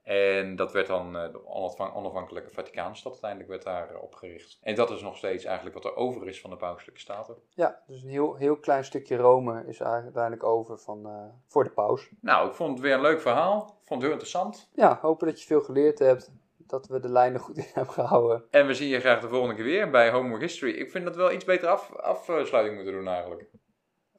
En 0.10 0.56
dat 0.56 0.72
werd 0.72 0.88
dan 0.88 1.16
uh, 1.16 1.32
de 1.32 1.48
onafhankelijke 1.94 2.50
Vaticaanstad 2.50 3.12
uiteindelijk 3.12 3.50
werd 3.50 3.64
daar 3.64 3.92
uh, 3.92 4.02
opgericht. 4.02 4.58
En 4.62 4.76
dat 4.76 4.92
is 4.92 5.02
nog 5.02 5.18
steeds 5.18 5.46
eigenlijk 5.46 5.76
wat 5.76 5.86
er 5.86 5.96
over 5.96 6.28
is 6.28 6.42
van 6.42 6.50
de 6.50 6.56
pauselijke 6.56 7.00
staten. 7.00 7.36
Ja, 7.50 7.84
dus 7.88 8.04
een 8.04 8.10
heel, 8.10 8.36
heel 8.36 8.56
klein 8.56 8.86
stukje 8.86 9.16
Rome 9.16 9.64
is 9.66 9.84
uiteindelijk 9.84 10.44
over 10.44 10.78
van, 10.78 11.08
uh, 11.08 11.24
voor 11.48 11.64
de 11.64 11.70
paus. 11.70 12.10
Nou, 12.22 12.48
ik 12.48 12.54
vond 12.54 12.72
het 12.72 12.80
weer 12.80 12.94
een 12.94 13.02
leuk 13.02 13.22
verhaal. 13.22 13.58
Ik 13.62 13.88
vond 13.88 13.90
het 13.90 14.02
heel 14.02 14.12
interessant. 14.12 14.70
Ja, 14.74 15.00
hopen 15.02 15.28
dat 15.28 15.42
je 15.42 15.48
veel 15.48 15.62
geleerd 15.62 16.00
hebt 16.00 16.32
dat 16.58 16.88
we 16.88 17.00
de 17.00 17.10
lijnen 17.10 17.40
goed 17.40 17.58
in 17.58 17.68
hebben 17.74 17.94
gehouden. 17.94 18.44
En 18.50 18.68
we 18.68 18.74
zien 18.74 18.90
je 18.90 19.00
graag 19.00 19.22
de 19.22 19.30
volgende 19.30 19.56
keer 19.56 19.64
weer 19.64 19.90
bij 19.90 20.12
Homework 20.12 20.42
History. 20.42 20.72
Ik 20.72 20.92
vind 20.92 21.06
dat 21.06 21.16
we 21.16 21.22
wel 21.22 21.32
iets 21.32 21.46
beter 21.46 21.68
af, 21.68 21.96
afsluiting 21.96 22.76
moeten 22.76 22.94
doen 22.94 23.08
eigenlijk. 23.08 23.46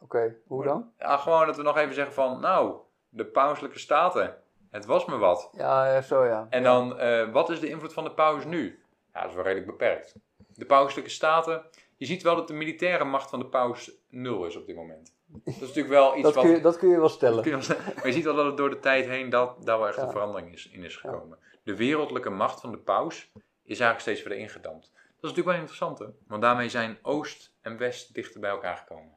Oké, 0.00 0.37
hoe 0.46 0.64
dan? 0.64 0.92
Ja, 0.98 1.16
gewoon 1.16 1.46
dat 1.46 1.57
we 1.57 1.62
nog 1.62 1.76
even 1.76 1.94
zeggen 1.94 2.14
van, 2.14 2.40
nou, 2.40 2.76
de 3.09 3.26
pauselijke 3.26 3.79
staten. 3.79 4.37
Het 4.70 4.87
was 4.87 5.04
me 5.04 5.16
wat. 5.16 5.50
Ja, 5.56 6.00
zo 6.00 6.24
ja. 6.24 6.46
En 6.50 6.62
dan, 6.62 7.00
uh, 7.00 7.33
wat 7.33 7.50
is 7.50 7.61
de 7.61 7.68
invloed 7.68 7.92
van 7.92 8.04
de 8.04 8.12
paus 8.12 8.44
nu? 8.44 8.83
Ja, 9.12 9.20
dat 9.20 9.28
is 9.28 9.35
wel 9.35 9.44
redelijk 9.44 9.70
beperkt. 9.70 10.14
De 10.54 10.66
pauselijke 10.66 11.11
staten, 11.11 11.62
je 11.96 12.06
ziet 12.06 12.22
wel 12.22 12.37
dat 12.37 12.48
de 12.48 12.54
militaire 12.54 13.04
macht 13.04 13.30
van 13.30 13.38
de 13.38 13.46
paus 13.46 13.90
nul 14.09 14.46
is 14.46 14.56
op 14.56 14.66
dit 14.66 14.76
moment. 14.76 15.14
Dat 15.26 15.54
is 15.54 15.61
natuurlijk 15.61 15.88
wel 15.88 16.14
iets 16.16 16.22
dat 16.22 16.35
wat... 16.35 16.44
Kun 16.44 16.52
je, 16.52 16.61
dat 16.61 16.78
kun 16.78 16.88
je 16.88 16.98
wel 16.98 17.09
stellen. 17.09 17.44
Je 17.44 17.50
wel 17.50 17.62
stellen. 17.62 17.83
Maar 17.94 18.06
je 18.06 18.12
ziet 18.12 18.24
wel 18.24 18.35
dat 18.35 18.46
het 18.46 18.56
door 18.56 18.70
de 18.70 18.78
tijd 18.78 19.06
heen 19.06 19.30
dat, 19.30 19.66
daar 19.66 19.78
wel 19.78 19.88
echt 19.88 19.96
ja. 19.96 20.02
een 20.02 20.11
verandering 20.11 20.52
is, 20.52 20.68
in 20.68 20.85
is 20.85 20.96
gekomen. 20.96 21.38
Ja 21.40 21.48
de 21.62 21.76
wereldlijke 21.76 22.30
macht 22.30 22.61
van 22.61 22.70
de 22.70 22.78
paus 22.78 23.33
is 23.62 23.80
eigenlijk 23.80 24.00
steeds 24.00 24.20
verder 24.20 24.38
ingedampt. 24.38 24.90
Dat 24.92 25.30
is 25.30 25.37
natuurlijk 25.37 25.46
wel 25.46 25.56
interessant, 25.56 25.98
hè? 25.98 26.06
want 26.26 26.42
daarmee 26.42 26.68
zijn 26.68 26.98
Oost 27.02 27.52
en 27.61 27.76
West 27.76 28.14
dichter 28.14 28.40
bij 28.40 28.50
elkaar 28.50 28.76
gekomen. 28.76 29.14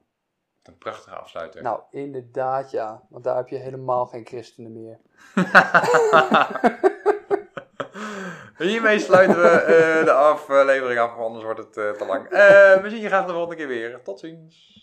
Een 0.64 0.78
prachtige 0.78 1.16
afsluiter. 1.16 1.62
Nou, 1.62 1.82
inderdaad, 1.92 2.72
ja. 2.72 3.02
Want 3.10 3.24
daar 3.24 3.36
heb 3.36 3.48
je 3.48 3.58
helemaal 3.58 4.06
geen 4.06 4.26
christenen 4.26 4.74
meer. 4.74 5.00
Hiermee 8.58 9.00
sluiten 9.00 9.42
we 9.42 9.66
uh, 10.00 10.06
de 10.06 10.12
aflevering 10.12 11.00
af, 11.00 11.18
anders 11.18 11.44
wordt 11.44 11.60
het 11.60 11.78
uh, 11.78 11.92
te 11.92 12.06
lang. 12.06 12.24
Uh, 12.24 12.82
we 12.82 12.90
zien 12.90 13.02
je 13.02 13.08
graag 13.08 13.26
de 13.26 13.32
volgende 13.32 13.56
keer 13.56 13.68
weer. 13.68 14.02
Tot 14.04 14.20
ziens. 14.20 14.83